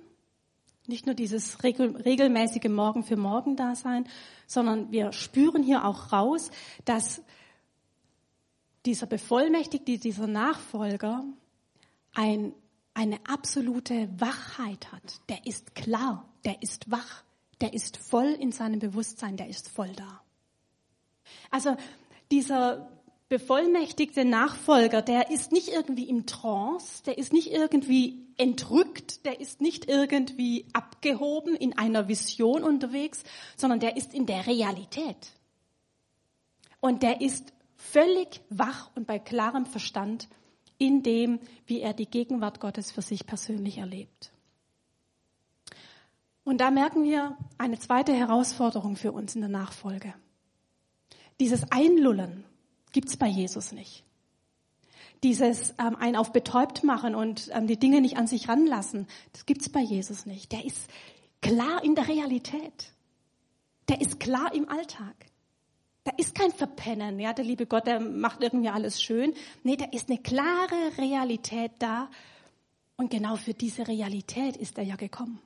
nicht 0.87 1.07
nur 1.07 1.15
dieses 1.15 1.63
regel, 1.63 1.97
regelmäßige 1.97 2.69
Morgen 2.69 3.05
für 3.05 3.17
Morgen 3.17 3.57
Dasein, 3.57 4.07
sondern 4.47 4.93
wir 4.93 5.13
spüren 5.13 5.63
hier 5.63 5.85
auch 5.85 6.13
raus, 6.13 6.51
dass 6.85 7.23
dieser 8.85 9.07
Bevollmächtigte, 9.07 9.99
dieser 9.99 10.27
Nachfolger 10.27 11.25
ein, 12.13 12.53
eine 12.93 13.19
absolute 13.27 14.09
Wachheit 14.21 14.93
hat. 14.93 15.21
Der 15.29 15.47
ist 15.47 15.75
klar, 15.75 16.29
der 16.45 16.63
ist 16.63 16.91
wach, 16.91 17.25
der 17.61 17.73
ist 17.73 17.97
voll 17.97 18.37
in 18.39 18.53
seinem 18.53 18.79
Bewusstsein, 18.79 19.37
der 19.37 19.49
ist 19.49 19.69
voll 19.69 19.93
da. 19.97 20.21
Also 21.51 21.77
dieser 22.31 22.94
bevollmächtigte 23.29 24.25
Nachfolger, 24.25 25.03
der 25.03 25.31
ist 25.31 25.53
nicht 25.53 25.69
irgendwie 25.69 26.09
im 26.09 26.27
Trance, 26.27 27.03
der 27.05 27.19
ist 27.19 27.33
nicht 27.33 27.51
irgendwie 27.51 28.27
entrückt, 28.37 29.25
der 29.25 29.41
ist 29.41 29.61
nicht 29.61 29.89
irgendwie 29.89 30.67
abgehoben 30.73 31.57
in 31.57 31.77
einer 31.79 32.09
Vision 32.09 32.63
unterwegs, 32.63 33.23
sondern 33.57 33.81
der 33.81 33.97
ist 33.97 34.15
in 34.15 34.27
der 34.27 34.47
Realität. 34.47 35.33
Und 36.81 37.03
der 37.03 37.21
ist 37.21 37.53
völlig 37.77 38.41
wach 38.51 38.91
und 38.95 39.07
bei 39.07 39.19
klarem 39.19 39.67
Verstand 39.67 40.29
in 40.79 41.03
dem, 41.03 41.41
wie 41.67 41.81
er 41.81 41.95
die 41.95 42.11
Gegenwart 42.11 42.61
Gottes 42.61 42.91
für 42.91 43.03
sich 43.03 43.27
persönlich 43.27 43.79
erlebt. 43.79 44.33
Und 46.45 46.61
da 46.61 46.71
merken 46.71 47.05
wir 47.05 47.39
eine 47.57 47.79
zweite 47.79 48.13
Herausforderung 48.13 48.97
für 48.97 49.13
uns 49.13 49.35
in 49.35 49.41
der 49.41 49.51
Nachfolge. 49.51 50.13
Dieses 51.41 51.71
Einlullen, 51.73 52.45
gibt 52.95 53.09
es 53.09 53.19
bei 53.19 53.27
Jesus 53.27 53.73
nicht. 53.73 54.05
Dieses 55.23 55.75
ähm, 55.79 55.97
ein 55.97 56.17
auf 56.17 56.33
betäubt 56.33 56.85
machen 56.85 57.15
und 57.15 57.51
ähm, 57.53 57.67
die 57.67 57.79
Dinge 57.79 58.01
nicht 58.01 58.17
an 58.17 58.27
sich 58.27 58.49
ranlassen, 58.49 59.07
das 59.33 59.45
gibt 59.45 59.63
es 59.63 59.69
bei 59.69 59.81
Jesus 59.81 60.25
nicht. 60.25 60.53
Der 60.53 60.65
ist 60.65 60.89
klar 61.43 61.83
in 61.85 61.95
der 61.95 62.09
Realität. 62.09 62.93
Der 63.89 64.01
ist 64.01 64.21
klar 64.21 64.55
im 64.55 64.69
Alltag. 64.69 65.15
Da 66.05 66.13
ist 66.19 66.35
kein 66.35 66.53
Verpennen, 66.53 67.19
ja, 67.19 67.33
der 67.33 67.45
liebe 67.45 67.67
Gott, 67.67 67.87
der 67.87 67.99
macht 67.99 68.43
irgendwie 68.43 68.69
alles 68.69 69.03
schön. 69.03 69.35
Nee, 69.63 69.77
da 69.77 69.87
ist 69.87 70.11
eine 70.11 70.19
klare 70.19 70.99
Realität 70.99 71.73
da. 71.79 72.11
Und 72.97 73.11
genau 73.11 73.37
für 73.37 73.55
diese 73.55 73.89
Realität 73.89 74.57
ist 74.57 74.79
er 74.79 74.85
ja 74.85 74.97
gekommen. 74.97 75.41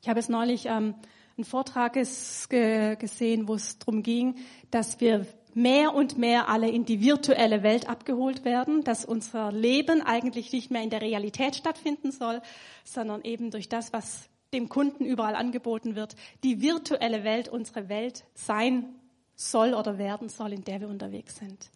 Ich 0.00 0.08
habe 0.08 0.20
es 0.20 0.28
neulich 0.28 0.66
ähm, 0.66 0.94
einen 1.36 1.44
Vortrag 1.44 1.94
gesehen, 1.94 3.48
wo 3.48 3.54
es 3.54 3.78
darum 3.78 4.02
ging, 4.02 4.36
dass 4.70 5.00
wir 5.00 5.26
mehr 5.54 5.94
und 5.94 6.18
mehr 6.18 6.48
alle 6.48 6.70
in 6.70 6.84
die 6.84 7.00
virtuelle 7.00 7.62
Welt 7.62 7.88
abgeholt 7.88 8.44
werden, 8.44 8.84
dass 8.84 9.04
unser 9.04 9.52
Leben 9.52 10.02
eigentlich 10.02 10.52
nicht 10.52 10.70
mehr 10.70 10.82
in 10.82 10.90
der 10.90 11.02
Realität 11.02 11.56
stattfinden 11.56 12.12
soll, 12.12 12.40
sondern 12.84 13.22
eben 13.22 13.50
durch 13.50 13.68
das, 13.68 13.92
was 13.92 14.28
dem 14.52 14.68
Kunden 14.68 15.04
überall 15.04 15.34
angeboten 15.34 15.94
wird, 15.94 16.16
die 16.42 16.60
virtuelle 16.60 17.24
Welt 17.24 17.48
unsere 17.48 17.88
Welt 17.88 18.24
sein 18.34 18.94
soll 19.34 19.74
oder 19.74 19.98
werden 19.98 20.28
soll, 20.28 20.52
in 20.52 20.64
der 20.64 20.80
wir 20.80 20.88
unterwegs 20.88 21.36
sind. 21.36 21.70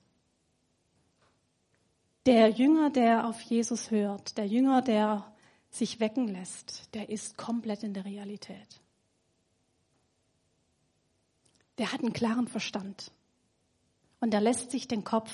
Der 2.26 2.48
Jünger, 2.48 2.90
der 2.90 3.26
auf 3.26 3.40
Jesus 3.40 3.90
hört, 3.90 4.36
der 4.36 4.46
Jünger, 4.46 4.82
der 4.82 5.32
sich 5.70 6.00
wecken 6.00 6.28
lässt, 6.28 6.94
der 6.94 7.08
ist 7.08 7.36
komplett 7.36 7.82
in 7.82 7.94
der 7.94 8.04
Realität. 8.04 8.80
Der 11.78 11.92
hat 11.92 12.00
einen 12.00 12.12
klaren 12.12 12.48
Verstand 12.48 13.12
und 14.20 14.34
er 14.34 14.40
lässt 14.40 14.70
sich 14.70 14.88
den 14.88 15.04
Kopf 15.04 15.30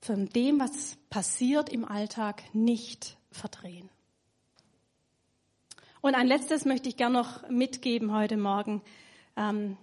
von 0.00 0.28
dem, 0.28 0.60
was 0.60 0.96
passiert 1.10 1.68
im 1.68 1.84
Alltag, 1.84 2.42
nicht 2.54 3.16
verdrehen. 3.30 3.88
Und 6.00 6.14
ein 6.14 6.26
letztes 6.26 6.64
möchte 6.64 6.88
ich 6.88 6.96
gerne 6.96 7.18
noch 7.18 7.48
mitgeben 7.48 8.12
heute 8.12 8.36
Morgen. 8.36 8.82
Ähm, 9.36 9.76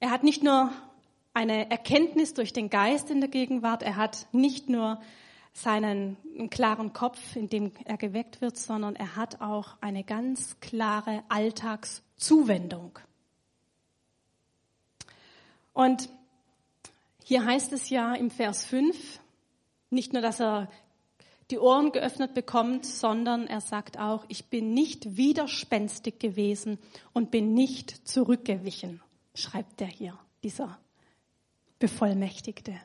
er 0.00 0.10
hat 0.10 0.22
nicht 0.22 0.42
nur 0.42 0.70
eine 1.32 1.70
Erkenntnis 1.70 2.34
durch 2.34 2.52
den 2.52 2.68
Geist 2.68 3.10
in 3.10 3.20
der 3.20 3.30
Gegenwart, 3.30 3.82
er 3.82 3.96
hat 3.96 4.26
nicht 4.32 4.68
nur 4.68 5.00
seinen 5.52 6.16
klaren 6.50 6.92
Kopf, 6.92 7.36
in 7.36 7.48
dem 7.48 7.72
er 7.84 7.96
geweckt 7.96 8.40
wird, 8.40 8.56
sondern 8.56 8.96
er 8.96 9.16
hat 9.16 9.40
auch 9.40 9.76
eine 9.80 10.04
ganz 10.04 10.60
klare 10.60 11.22
Alltagszuwendung. 11.28 12.98
Und 15.72 16.08
hier 17.28 17.44
heißt 17.44 17.74
es 17.74 17.90
ja 17.90 18.14
im 18.14 18.30
Vers 18.30 18.64
5, 18.64 19.20
nicht 19.90 20.14
nur, 20.14 20.22
dass 20.22 20.40
er 20.40 20.70
die 21.50 21.58
Ohren 21.58 21.92
geöffnet 21.92 22.32
bekommt, 22.32 22.86
sondern 22.86 23.46
er 23.46 23.60
sagt 23.60 23.98
auch, 23.98 24.24
ich 24.28 24.46
bin 24.46 24.72
nicht 24.72 25.18
widerspenstig 25.18 26.18
gewesen 26.18 26.78
und 27.12 27.30
bin 27.30 27.52
nicht 27.52 28.08
zurückgewichen, 28.08 29.02
schreibt 29.34 29.82
er 29.82 29.88
hier, 29.88 30.18
dieser 30.42 30.78
Bevollmächtigte. 31.78 32.80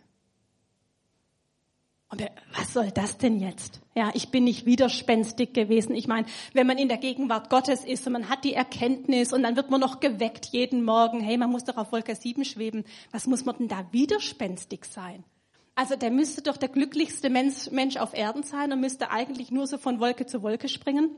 Und 2.14 2.30
was 2.56 2.74
soll 2.74 2.92
das 2.92 3.18
denn 3.18 3.40
jetzt? 3.40 3.82
Ja, 3.96 4.12
ich 4.14 4.30
bin 4.30 4.44
nicht 4.44 4.68
widerspenstig 4.68 5.52
gewesen. 5.54 5.96
Ich 5.96 6.08
meine, 6.08 6.28
wenn 6.54 6.68
man 6.68 6.78
in 6.78 6.88
der 6.88 6.98
Gegenwart 6.98 7.50
Gottes 7.50 7.84
ist 7.84 8.06
und 8.06 8.14
man 8.14 8.30
hat 8.30 8.44
die 8.44 8.54
Erkenntnis 8.54 9.34
und 9.34 9.42
dann 9.42 9.56
wird 9.56 9.72
man 9.72 9.82
noch 9.82 10.00
geweckt 10.00 10.46
jeden 10.52 10.84
Morgen, 10.84 11.22
hey, 11.22 11.38
man 11.38 11.50
muss 11.50 11.64
doch 11.64 11.78
auf 11.78 11.92
Wolke 11.92 12.16
7 12.16 12.46
schweben. 12.46 12.84
Was 13.12 13.26
muss 13.26 13.46
man 13.46 13.58
denn 13.58 13.68
da 13.68 13.88
widerspenstig 13.92 14.86
sein? 14.86 15.24
Also 15.74 15.96
der 15.96 16.12
müsste 16.12 16.44
doch 16.44 16.58
der 16.58 16.70
glücklichste 16.70 17.32
Mensch, 17.32 17.72
Mensch 17.72 17.98
auf 17.98 18.14
Erden 18.14 18.44
sein 18.44 18.72
und 18.72 18.80
müsste 18.80 19.10
eigentlich 19.10 19.50
nur 19.50 19.66
so 19.66 19.80
von 19.80 20.00
Wolke 20.00 20.28
zu 20.28 20.44
Wolke 20.44 20.70
springen. 20.70 21.10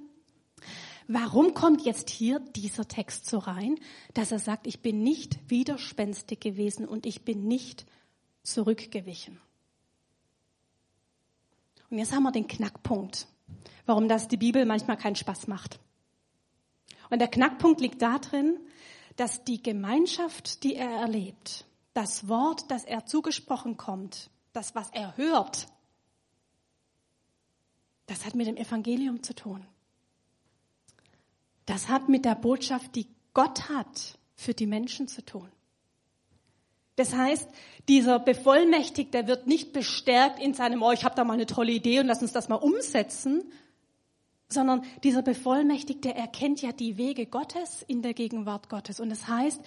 Warum 1.10 1.54
kommt 1.54 1.82
jetzt 1.82 2.10
hier 2.10 2.40
dieser 2.56 2.88
Text 2.88 3.30
so 3.30 3.40
rein, 3.40 3.76
dass 4.14 4.32
er 4.32 4.40
sagt, 4.40 4.66
ich 4.66 4.80
bin 4.80 5.04
nicht 5.04 5.40
widerspenstig 5.50 6.40
gewesen 6.40 6.88
und 6.88 7.06
ich 7.06 7.24
bin 7.24 7.48
nicht 7.48 7.86
zurückgewichen? 8.44 9.42
Und 11.90 11.98
jetzt 11.98 12.14
haben 12.14 12.24
wir 12.24 12.32
den 12.32 12.48
Knackpunkt, 12.48 13.28
warum 13.86 14.08
das 14.08 14.28
die 14.28 14.38
Bibel 14.38 14.66
manchmal 14.66 14.98
keinen 14.98 15.16
Spaß 15.16 15.48
macht. 15.48 15.80
Und 17.10 17.20
der 17.20 17.28
Knackpunkt 17.28 17.82
liegt 17.82 18.02
darin, 18.02 18.60
dass 19.16 19.44
die 19.44 19.62
Gemeinschaft, 19.62 20.64
die 20.64 20.76
er 20.76 20.90
erlebt, 20.90 21.66
das 21.94 22.28
Wort, 22.28 22.70
das 22.70 22.84
er 22.84 23.06
zugesprochen 23.06 23.78
kommt, 23.78 24.30
das, 24.54 24.76
was 24.76 24.90
er 24.92 25.16
hört, 25.18 25.68
das 28.08 28.26
hat 28.26 28.36
mit 28.36 28.48
dem 28.48 28.58
Evangelium 28.58 29.24
zu 29.24 29.34
tun. 29.34 29.66
Das 31.66 31.90
hat 31.90 32.10
mit 32.10 32.26
der 32.26 32.36
Botschaft, 32.36 32.96
die 32.96 33.08
Gott 33.34 33.70
hat, 33.70 34.20
für 34.36 34.54
die 34.54 34.68
Menschen 34.68 35.08
zu 35.08 35.24
tun. 35.24 35.50
Das 36.96 37.14
heißt, 37.14 37.50
dieser 37.88 38.20
Bevollmächtigte 38.20 39.28
wird 39.28 39.48
nicht 39.48 39.74
bestärkt 39.74 40.40
in 40.40 40.54
seinem, 40.54 40.82
oh, 40.82 40.92
ich 40.92 41.04
habe 41.04 41.16
da 41.16 41.24
mal 41.24 41.34
eine 41.34 41.46
tolle 41.46 41.72
Idee 41.72 42.00
und 42.00 42.08
lass 42.08 42.22
uns 42.22 42.32
das 42.32 42.50
mal 42.50 42.56
umsetzen, 42.56 43.44
sondern 44.48 44.84
dieser 45.04 45.22
Bevollmächtigte 45.22 46.14
erkennt 46.14 46.62
ja 46.62 46.72
die 46.72 46.98
Wege 46.98 47.26
Gottes 47.26 47.84
in 47.88 48.02
der 48.02 48.14
Gegenwart 48.14 48.70
Gottes. 48.70 49.00
Und 49.00 49.10
das 49.10 49.28
heißt, 49.28 49.62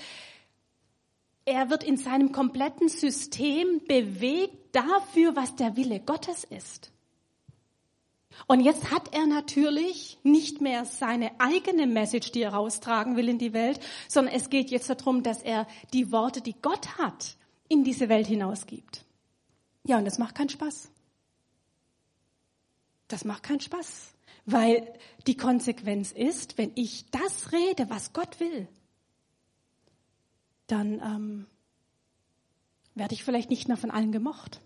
er 1.44 1.70
wird 1.70 1.84
in 1.84 1.96
seinem 1.96 2.32
kompletten 2.32 2.88
System 2.88 3.82
bewegt 3.86 4.76
dafür, 4.76 5.34
was 5.34 5.56
der 5.56 5.76
Wille 5.76 6.00
Gottes 6.00 6.44
ist. 6.44 6.92
Und 8.46 8.60
jetzt 8.60 8.90
hat 8.90 9.14
er 9.14 9.26
natürlich 9.26 10.18
nicht 10.22 10.60
mehr 10.60 10.84
seine 10.84 11.38
eigene 11.40 11.86
Message, 11.86 12.32
die 12.32 12.42
er 12.42 12.54
raustragen 12.54 13.16
will 13.16 13.28
in 13.28 13.38
die 13.38 13.52
Welt, 13.52 13.80
sondern 14.08 14.34
es 14.34 14.50
geht 14.50 14.70
jetzt 14.70 14.88
darum, 14.88 15.22
dass 15.22 15.42
er 15.42 15.66
die 15.92 16.12
Worte, 16.12 16.40
die 16.40 16.54
Gott 16.60 16.98
hat, 16.98 17.36
in 17.68 17.84
diese 17.84 18.08
Welt 18.08 18.26
hinausgibt. 18.26 19.04
Ja, 19.84 19.98
und 19.98 20.04
das 20.04 20.18
macht 20.18 20.34
keinen 20.34 20.48
Spaß. 20.48 20.90
Das 23.08 23.24
macht 23.24 23.42
keinen 23.42 23.60
Spaß, 23.60 24.14
weil 24.44 24.92
die 25.26 25.36
Konsequenz 25.36 26.12
ist, 26.12 26.58
wenn 26.58 26.72
ich 26.74 27.10
das 27.10 27.52
rede, 27.52 27.88
was 27.88 28.12
Gott 28.12 28.38
will, 28.38 28.68
dann 30.66 31.00
ähm, 31.00 31.46
werde 32.94 33.14
ich 33.14 33.24
vielleicht 33.24 33.50
nicht 33.50 33.68
mehr 33.68 33.78
von 33.78 33.90
allen 33.90 34.12
gemocht. 34.12 34.60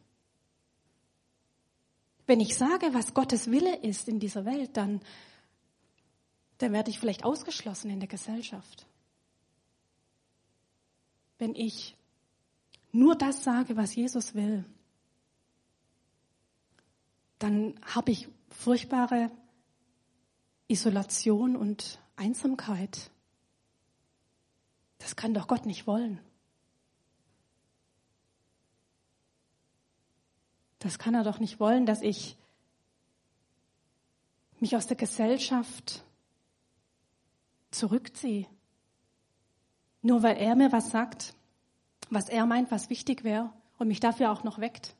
Wenn 2.26 2.40
ich 2.40 2.56
sage, 2.56 2.94
was 2.94 3.14
Gottes 3.14 3.50
Wille 3.50 3.76
ist 3.76 4.08
in 4.08 4.20
dieser 4.20 4.44
Welt, 4.44 4.76
dann, 4.76 5.00
dann 6.58 6.72
werde 6.72 6.90
ich 6.90 6.98
vielleicht 6.98 7.24
ausgeschlossen 7.24 7.90
in 7.90 8.00
der 8.00 8.08
Gesellschaft. 8.08 8.86
Wenn 11.38 11.54
ich 11.54 11.96
nur 12.92 13.16
das 13.16 13.42
sage, 13.42 13.76
was 13.76 13.94
Jesus 13.94 14.34
will, 14.34 14.64
dann 17.38 17.74
habe 17.82 18.12
ich 18.12 18.28
furchtbare 18.50 19.30
Isolation 20.68 21.56
und 21.56 21.98
Einsamkeit. 22.14 23.10
Das 24.98 25.16
kann 25.16 25.34
doch 25.34 25.48
Gott 25.48 25.66
nicht 25.66 25.88
wollen. 25.88 26.20
Das 30.82 30.98
kann 30.98 31.14
er 31.14 31.22
doch 31.22 31.38
nicht 31.38 31.60
wollen, 31.60 31.86
dass 31.86 32.02
ich 32.02 32.36
mich 34.58 34.74
aus 34.74 34.88
der 34.88 34.96
Gesellschaft 34.96 36.02
zurückziehe. 37.70 38.48
Nur 40.02 40.24
weil 40.24 40.36
er 40.38 40.56
mir 40.56 40.72
was 40.72 40.90
sagt, 40.90 41.36
was 42.10 42.28
er 42.28 42.46
meint, 42.46 42.72
was 42.72 42.90
wichtig 42.90 43.22
wäre 43.22 43.52
und 43.78 43.86
mich 43.86 44.00
dafür 44.00 44.32
auch 44.32 44.42
noch 44.42 44.58
weckt. 44.58 44.96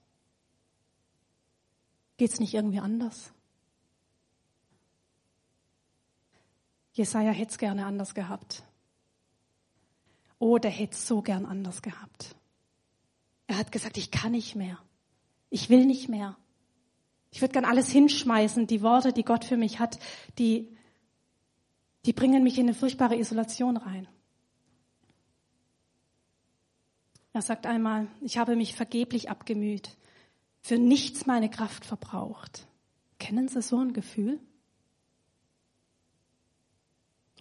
Geht's 2.17 2.39
nicht 2.39 2.55
irgendwie 2.55 2.79
anders? 2.79 3.33
Jesaja 6.93 7.33
hätte 7.33 7.51
es 7.51 7.59
gerne 7.59 7.87
anders 7.87 8.15
gehabt. 8.15 8.63
Oh, 10.39 10.59
der 10.59 10.71
hätte 10.71 10.95
es 10.95 11.09
so 11.09 11.23
gern 11.23 11.45
anders 11.45 11.83
gehabt. 11.83 12.37
Er 13.49 13.59
hat 13.59 13.73
gesagt, 13.73 13.97
ich 13.97 14.13
kann 14.13 14.31
nicht 14.31 14.55
mehr. 14.55 14.79
Ich 15.53 15.69
will 15.69 15.85
nicht 15.85 16.09
mehr. 16.09 16.39
Ich 17.31 17.43
würde 17.43 17.53
gern 17.53 17.67
alles 17.67 17.91
hinschmeißen. 17.91 18.67
Die 18.67 18.81
Worte, 18.81 19.13
die 19.13 19.23
Gott 19.23 19.45
für 19.45 19.59
mich 19.59 19.81
hat, 19.81 19.99
die, 20.39 20.75
die 22.07 22.15
bringen 22.15 22.43
mich 22.43 22.57
in 22.57 22.65
eine 22.65 22.75
furchtbare 22.75 23.19
Isolation 23.19 23.77
rein. 23.77 24.09
Er 27.35 27.43
sagt 27.43 27.67
einmal, 27.67 28.09
ich 28.23 28.39
habe 28.39 28.57
mich 28.57 28.75
vergeblich 28.75 29.29
abgemüht, 29.29 29.99
für 30.63 30.79
nichts 30.79 31.27
meine 31.27 31.51
Kraft 31.51 31.85
verbraucht. 31.85 32.67
Kennen 33.19 33.49
Sie 33.49 33.61
so 33.61 33.77
ein 33.77 33.93
Gefühl? 33.93 34.41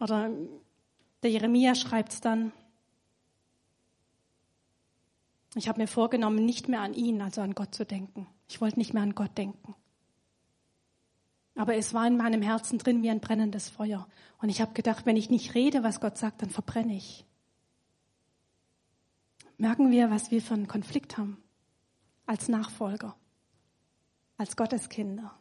Oder 0.02 0.32
der 1.24 1.32
Jeremia 1.32 1.76
schreibt 1.76 2.12
es 2.12 2.20
dann, 2.20 2.52
ich 5.56 5.68
habe 5.68 5.82
mir 5.82 5.88
vorgenommen, 5.88 6.46
nicht 6.46 6.68
mehr 6.70 6.82
an 6.82 6.94
ihn, 6.94 7.22
also 7.22 7.42
an 7.42 7.56
Gott 7.56 7.76
zu 7.76 7.86
denken. 7.86 8.28
Ich 8.48 8.62
wollte 8.62 8.80
nicht 8.80 8.94
mehr 8.94 9.04
an 9.04 9.16
Gott 9.16 9.38
denken. 9.38 9.76
Aber 11.56 11.76
es 11.76 11.94
war 11.94 12.08
in 12.08 12.18
meinem 12.18 12.42
Herzen 12.42 12.78
drin 12.80 13.04
wie 13.04 13.10
ein 13.10 13.20
brennendes 13.20 13.70
Feuer. 13.70 14.08
Und 14.42 14.50
ich 14.50 14.62
habe 14.62 14.74
gedacht, 14.74 15.06
wenn 15.06 15.18
ich 15.18 15.30
nicht 15.30 15.54
rede, 15.54 15.84
was 15.84 16.00
Gott 16.00 16.18
sagt, 16.18 16.42
dann 16.42 16.50
verbrenne 16.50 16.96
ich. 16.96 17.26
Merken 19.58 19.92
wir, 19.92 20.10
was 20.10 20.32
wir 20.32 20.42
für 20.42 20.54
einen 20.54 20.68
Konflikt 20.68 21.18
haben 21.18 21.38
als 22.26 22.48
Nachfolger, 22.48 23.16
als 24.38 24.56
Gotteskinder. 24.56 25.38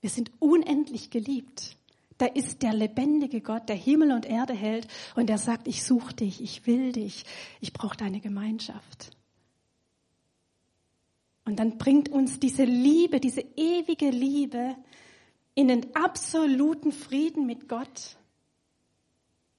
Wir 0.00 0.10
sind 0.10 0.32
unendlich 0.40 1.10
geliebt. 1.10 1.75
Da 2.18 2.26
ist 2.26 2.62
der 2.62 2.72
lebendige 2.72 3.40
Gott, 3.40 3.68
der 3.68 3.76
Himmel 3.76 4.12
und 4.12 4.24
Erde 4.24 4.54
hält 4.54 4.88
und 5.16 5.28
der 5.28 5.38
sagt, 5.38 5.68
ich 5.68 5.84
suche 5.84 6.14
dich, 6.14 6.40
ich 6.40 6.66
will 6.66 6.92
dich, 6.92 7.24
ich 7.60 7.72
brauche 7.72 7.96
deine 7.96 8.20
Gemeinschaft. 8.20 9.10
Und 11.44 11.58
dann 11.58 11.78
bringt 11.78 12.08
uns 12.08 12.40
diese 12.40 12.64
Liebe, 12.64 13.20
diese 13.20 13.42
ewige 13.56 14.10
Liebe 14.10 14.76
in 15.54 15.68
den 15.68 15.94
absoluten 15.94 16.90
Frieden 16.90 17.46
mit 17.46 17.68
Gott. 17.68 18.16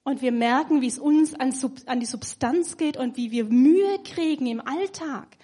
Und 0.02 0.20
wir 0.20 0.32
merken, 0.32 0.80
wie 0.80 0.86
es 0.86 0.98
uns 0.98 1.34
an, 1.34 1.54
an 1.86 2.00
die 2.00 2.06
Substanz 2.06 2.76
geht 2.76 2.96
und 2.96 3.16
wie 3.16 3.30
wir 3.30 3.44
Mühe 3.44 3.98
kriegen 4.04 4.46
im 4.46 4.60
Alltag, 4.60 5.36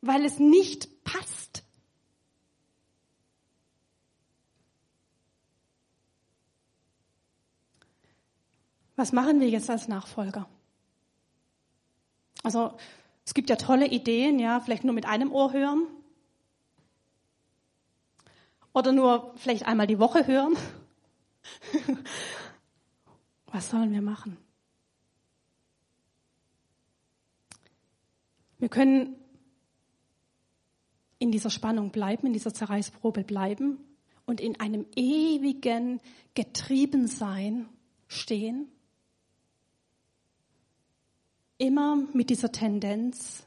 weil 0.00 0.24
es 0.24 0.38
nicht 0.38 1.04
passt 1.04 1.65
Was 8.96 9.12
machen 9.12 9.40
wir 9.40 9.48
jetzt 9.48 9.68
als 9.68 9.88
Nachfolger? 9.88 10.48
Also 12.42 12.76
es 13.24 13.34
gibt 13.34 13.50
ja 13.50 13.56
tolle 13.56 13.86
Ideen, 13.88 14.38
ja, 14.38 14.60
vielleicht 14.60 14.84
nur 14.84 14.94
mit 14.94 15.04
einem 15.04 15.32
Ohr 15.32 15.52
hören 15.52 15.86
oder 18.72 18.92
nur 18.92 19.32
vielleicht 19.36 19.66
einmal 19.66 19.86
die 19.86 19.98
Woche 19.98 20.26
hören. 20.26 20.56
Was 23.46 23.70
sollen 23.70 23.92
wir 23.92 24.02
machen? 24.02 24.36
Wir 28.58 28.68
können 28.68 29.16
in 31.18 31.32
dieser 31.32 31.50
Spannung 31.50 31.90
bleiben, 31.90 32.26
in 32.26 32.32
dieser 32.32 32.54
Zerreißprobe 32.54 33.24
bleiben 33.24 33.78
und 34.24 34.40
in 34.40 34.60
einem 34.60 34.86
ewigen 34.94 36.00
Getriebensein 36.34 37.68
stehen 38.08 38.70
immer 41.58 41.96
mit 42.12 42.30
dieser 42.30 42.52
Tendenz, 42.52 43.46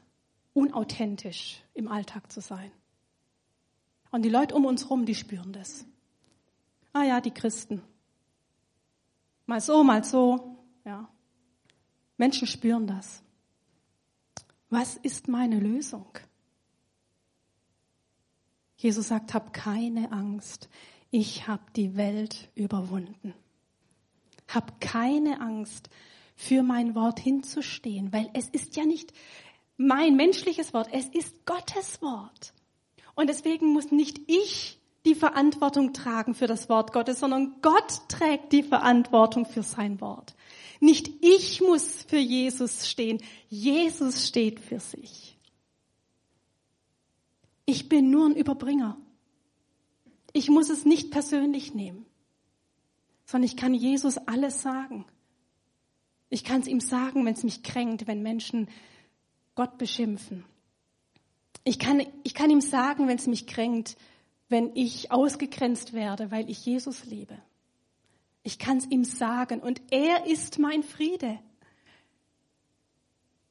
unauthentisch 0.52 1.62
im 1.74 1.88
Alltag 1.88 2.30
zu 2.30 2.40
sein. 2.40 2.70
Und 4.10 4.22
die 4.22 4.28
Leute 4.28 4.54
um 4.54 4.64
uns 4.64 4.84
herum, 4.84 5.06
die 5.06 5.14
spüren 5.14 5.52
das. 5.52 5.84
Ah 6.92 7.04
ja, 7.04 7.20
die 7.20 7.30
Christen. 7.30 7.82
Mal 9.46 9.60
so, 9.60 9.84
mal 9.84 10.02
so, 10.04 10.58
ja. 10.84 11.08
Menschen 12.16 12.46
spüren 12.46 12.86
das. 12.86 13.22
Was 14.68 14.96
ist 14.96 15.28
meine 15.28 15.58
Lösung? 15.58 16.06
Jesus 18.76 19.08
sagt, 19.08 19.34
hab 19.34 19.52
keine 19.52 20.10
Angst. 20.12 20.68
Ich 21.10 21.46
habe 21.46 21.62
die 21.76 21.96
Welt 21.96 22.48
überwunden. 22.54 23.34
Hab 24.48 24.80
keine 24.80 25.40
Angst 25.40 25.90
für 26.40 26.62
mein 26.62 26.94
Wort 26.94 27.20
hinzustehen, 27.20 28.14
weil 28.14 28.30
es 28.32 28.48
ist 28.48 28.74
ja 28.74 28.86
nicht 28.86 29.12
mein 29.76 30.16
menschliches 30.16 30.72
Wort, 30.72 30.88
es 30.90 31.06
ist 31.06 31.44
Gottes 31.44 32.00
Wort. 32.00 32.54
Und 33.14 33.28
deswegen 33.28 33.66
muss 33.66 33.92
nicht 33.92 34.18
ich 34.26 34.78
die 35.04 35.14
Verantwortung 35.14 35.92
tragen 35.92 36.34
für 36.34 36.46
das 36.46 36.70
Wort 36.70 36.94
Gottes, 36.94 37.20
sondern 37.20 37.60
Gott 37.60 38.08
trägt 38.08 38.52
die 38.52 38.62
Verantwortung 38.62 39.44
für 39.44 39.62
sein 39.62 40.00
Wort. 40.00 40.34
Nicht 40.80 41.10
ich 41.22 41.60
muss 41.60 42.04
für 42.04 42.18
Jesus 42.18 42.88
stehen, 42.88 43.22
Jesus 43.50 44.26
steht 44.26 44.60
für 44.60 44.80
sich. 44.80 45.36
Ich 47.66 47.90
bin 47.90 48.10
nur 48.10 48.26
ein 48.26 48.34
Überbringer. 48.34 48.96
Ich 50.32 50.48
muss 50.48 50.70
es 50.70 50.86
nicht 50.86 51.10
persönlich 51.10 51.74
nehmen, 51.74 52.06
sondern 53.26 53.46
ich 53.46 53.58
kann 53.58 53.74
Jesus 53.74 54.16
alles 54.16 54.62
sagen. 54.62 55.04
Ich 56.30 56.44
kann 56.44 56.60
es 56.60 56.68
ihm 56.68 56.80
sagen, 56.80 57.26
wenn 57.26 57.34
es 57.34 57.42
mich 57.42 57.62
kränkt, 57.62 58.06
wenn 58.06 58.22
Menschen 58.22 58.68
Gott 59.54 59.76
beschimpfen. 59.78 60.44
Ich 61.64 61.78
kann, 61.78 62.06
ich 62.22 62.34
kann 62.34 62.50
ihm 62.50 62.60
sagen, 62.60 63.08
wenn 63.08 63.18
es 63.18 63.26
mich 63.26 63.46
kränkt, 63.46 63.96
wenn 64.48 64.74
ich 64.74 65.12
ausgegrenzt 65.12 65.92
werde, 65.92 66.30
weil 66.30 66.48
ich 66.48 66.64
Jesus 66.64 67.04
liebe. 67.04 67.36
Ich 68.42 68.58
kann 68.58 68.78
es 68.78 68.86
ihm 68.86 69.04
sagen 69.04 69.60
und 69.60 69.82
er 69.90 70.26
ist 70.26 70.58
mein 70.58 70.82
Friede. 70.82 71.38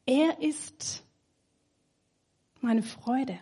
Er 0.06 0.42
ist 0.42 1.04
meine 2.62 2.82
Freude. 2.82 3.38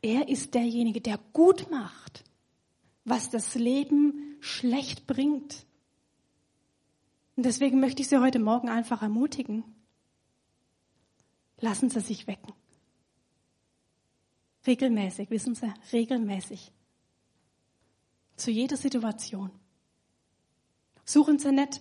Er 0.00 0.28
ist 0.28 0.54
derjenige, 0.54 1.00
der 1.00 1.18
gut 1.32 1.70
macht, 1.70 2.24
was 3.04 3.30
das 3.30 3.54
Leben 3.54 4.36
schlecht 4.40 5.06
bringt. 5.06 5.66
Und 7.36 7.44
deswegen 7.44 7.80
möchte 7.80 8.02
ich 8.02 8.08
Sie 8.08 8.18
heute 8.18 8.38
Morgen 8.38 8.68
einfach 8.68 9.02
ermutigen. 9.02 9.64
Lassen 11.58 11.88
Sie 11.88 12.00
sich 12.00 12.26
wecken. 12.26 12.52
Regelmäßig, 14.66 15.30
wissen 15.30 15.54
Sie, 15.54 15.72
regelmäßig. 15.92 16.72
zu 18.36 18.50
jeder 18.50 18.76
Situation. 18.76 19.50
Suchen 21.04 21.38
Sie 21.38 21.52
nicht, 21.52 21.80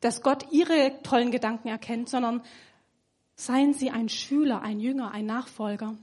dass 0.00 0.22
Gott 0.22 0.50
Ihre 0.50 1.02
tollen 1.02 1.30
Gedanken 1.30 1.68
erkennt, 1.68 2.08
sondern 2.08 2.42
seien 3.36 3.74
Sie 3.74 3.90
ein 3.90 4.08
Schüler, 4.08 4.62
ein 4.62 4.80
Jünger, 4.80 5.10
ein 5.12 5.26
Nachfolger, 5.26 5.96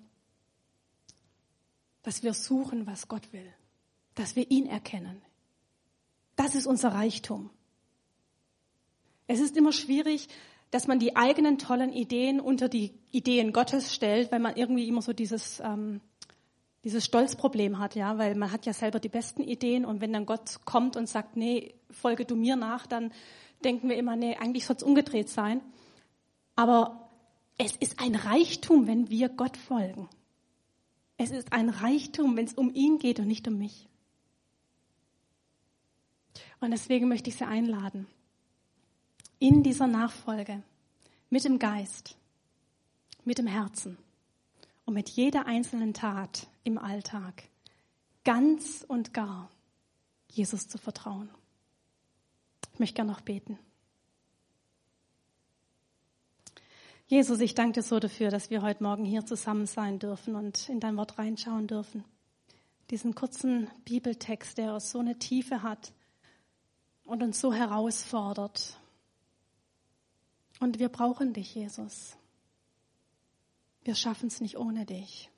dass 2.04 2.23
wir 2.23 2.34
suchen, 2.34 2.86
was 2.88 3.08
Gott 3.08 3.32
will, 3.34 3.52
dass 4.15 4.36
wir 4.36 4.49
ihn 4.49 4.67
erkennen. 4.67 5.21
Das 6.36 6.56
ist 6.56 6.67
unser 6.67 6.93
Reichtum. 6.93 7.49
Es 9.29 9.39
ist 9.39 9.55
immer 9.57 9.71
schwierig, 9.71 10.27
dass 10.71 10.87
man 10.87 10.97
die 10.97 11.15
eigenen 11.15 11.59
tollen 11.59 11.93
Ideen 11.93 12.39
unter 12.39 12.67
die 12.67 12.95
Ideen 13.11 13.53
Gottes 13.53 13.93
stellt, 13.93 14.31
weil 14.31 14.39
man 14.39 14.55
irgendwie 14.55 14.87
immer 14.87 15.03
so 15.03 15.13
dieses, 15.13 15.59
ähm, 15.59 16.01
dieses 16.83 17.05
Stolzproblem 17.05 17.77
hat, 17.77 17.93
ja, 17.93 18.17
weil 18.17 18.33
man 18.33 18.51
hat 18.51 18.65
ja 18.65 18.73
selber 18.73 18.99
die 18.99 19.07
besten 19.07 19.43
Ideen 19.43 19.85
und 19.85 20.01
wenn 20.01 20.13
dann 20.13 20.25
Gott 20.25 20.65
kommt 20.65 20.97
und 20.97 21.07
sagt, 21.07 21.37
nee, 21.37 21.75
folge 21.91 22.25
du 22.25 22.35
mir 22.35 22.55
nach, 22.55 22.87
dann 22.87 23.13
denken 23.63 23.87
wir 23.87 23.97
immer, 23.97 24.15
nee, 24.15 24.35
eigentlich 24.35 24.65
soll 24.65 24.77
es 24.77 24.83
umgedreht 24.83 25.29
sein. 25.29 25.61
Aber 26.55 27.11
es 27.59 27.75
ist 27.75 28.01
ein 28.01 28.15
Reichtum, 28.15 28.87
wenn 28.87 29.11
wir 29.11 29.29
Gott 29.29 29.57
folgen. 29.57 30.09
Es 31.17 31.29
ist 31.29 31.53
ein 31.53 31.69
Reichtum, 31.69 32.35
wenn 32.35 32.45
es 32.45 32.53
um 32.53 32.73
ihn 32.73 32.97
geht 32.97 33.19
und 33.19 33.27
nicht 33.27 33.47
um 33.47 33.59
mich. 33.59 33.87
Und 36.61 36.71
deswegen 36.71 37.07
möchte 37.07 37.29
ich 37.29 37.35
Sie 37.35 37.45
einladen 37.45 38.07
in 39.39 39.63
dieser 39.63 39.88
Nachfolge 39.88 40.62
mit 41.30 41.45
dem 41.45 41.60
Geist, 41.60 42.17
mit 43.23 43.38
dem 43.38 43.47
Herzen 43.47 43.97
und 44.86 44.93
mit 44.93 45.10
jeder 45.10 45.45
einzelnen 45.45 45.93
Tat 45.93 46.47
im 46.63 46.78
Alltag 46.78 47.43
ganz 48.25 48.84
und 48.88 49.13
gar 49.13 49.49
Jesus 50.28 50.67
zu 50.67 50.78
vertrauen. 50.78 51.30
Ich 52.73 52.80
möchte 52.80 52.95
gerne 52.95 53.12
noch 53.12 53.21
beten. 53.21 53.58
Jesus, 57.08 57.39
ich 57.39 57.56
danke 57.56 57.80
dir 57.80 57.84
so 57.84 57.99
dafür, 57.99 58.30
dass 58.30 58.52
wir 58.52 58.62
heute 58.62 58.84
Morgen 58.84 59.04
hier 59.04 59.25
zusammen 59.25 59.65
sein 59.65 59.97
dürfen 59.97 60.36
und 60.36 60.69
in 60.69 60.80
dein 60.80 60.95
Wort 60.95 61.17
reinschauen 61.17 61.65
dürfen. 61.65 62.04
Diesen 62.91 63.15
kurzen 63.15 63.69
Bibeltext, 63.86 64.58
der 64.58 64.80
so 64.80 64.99
eine 64.99 65.17
Tiefe 65.17 65.63
hat 65.63 65.91
und 67.06 67.23
uns 67.23 67.41
so 67.41 67.54
herausfordert 67.54 68.78
und 70.59 70.79
wir 70.79 70.89
brauchen 70.89 71.33
dich, 71.33 71.55
Jesus. 71.55 72.15
Wir 73.83 73.95
schaffen 73.95 74.27
es 74.27 74.41
nicht 74.41 74.57
ohne 74.57 74.85
dich. 74.85 75.29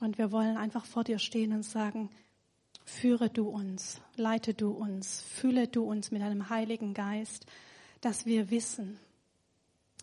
Und 0.00 0.18
wir 0.18 0.32
wollen 0.32 0.56
einfach 0.56 0.84
vor 0.84 1.04
dir 1.04 1.18
stehen 1.18 1.52
und 1.52 1.64
sagen, 1.64 2.10
führe 2.84 3.28
du 3.28 3.48
uns, 3.48 4.00
leite 4.16 4.54
du 4.54 4.70
uns, 4.70 5.22
fülle 5.22 5.68
du 5.68 5.84
uns 5.84 6.10
mit 6.10 6.22
deinem 6.22 6.48
Heiligen 6.48 6.94
Geist, 6.94 7.46
dass 8.00 8.24
wir 8.24 8.50
wissen, 8.50 8.98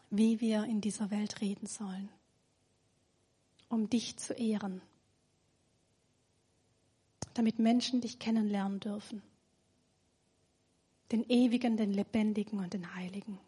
wie 0.10 0.40
wir 0.42 0.66
in 0.66 0.82
dieser 0.82 1.10
Welt 1.12 1.42
reden 1.42 1.66
sollen, 1.66 2.10
um 3.70 3.90
dich 3.90 4.18
zu 4.18 4.34
ehren, 4.34 4.82
damit 7.34 7.58
Menschen 7.58 8.02
dich 8.02 8.20
kennenlernen 8.20 8.80
dürfen 8.80 9.24
den 11.12 11.24
ewigen, 11.30 11.78
den 11.78 11.92
lebendigen 11.92 12.60
und 12.60 12.74
den 12.74 12.96
heiligen. 12.96 13.40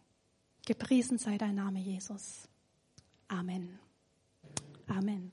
Gepriesen 0.65 1.17
sei 1.17 1.37
dein 1.37 1.55
Name, 1.55 1.79
Jesus. 1.79 2.47
Amen. 3.27 3.79
Amen. 4.87 5.31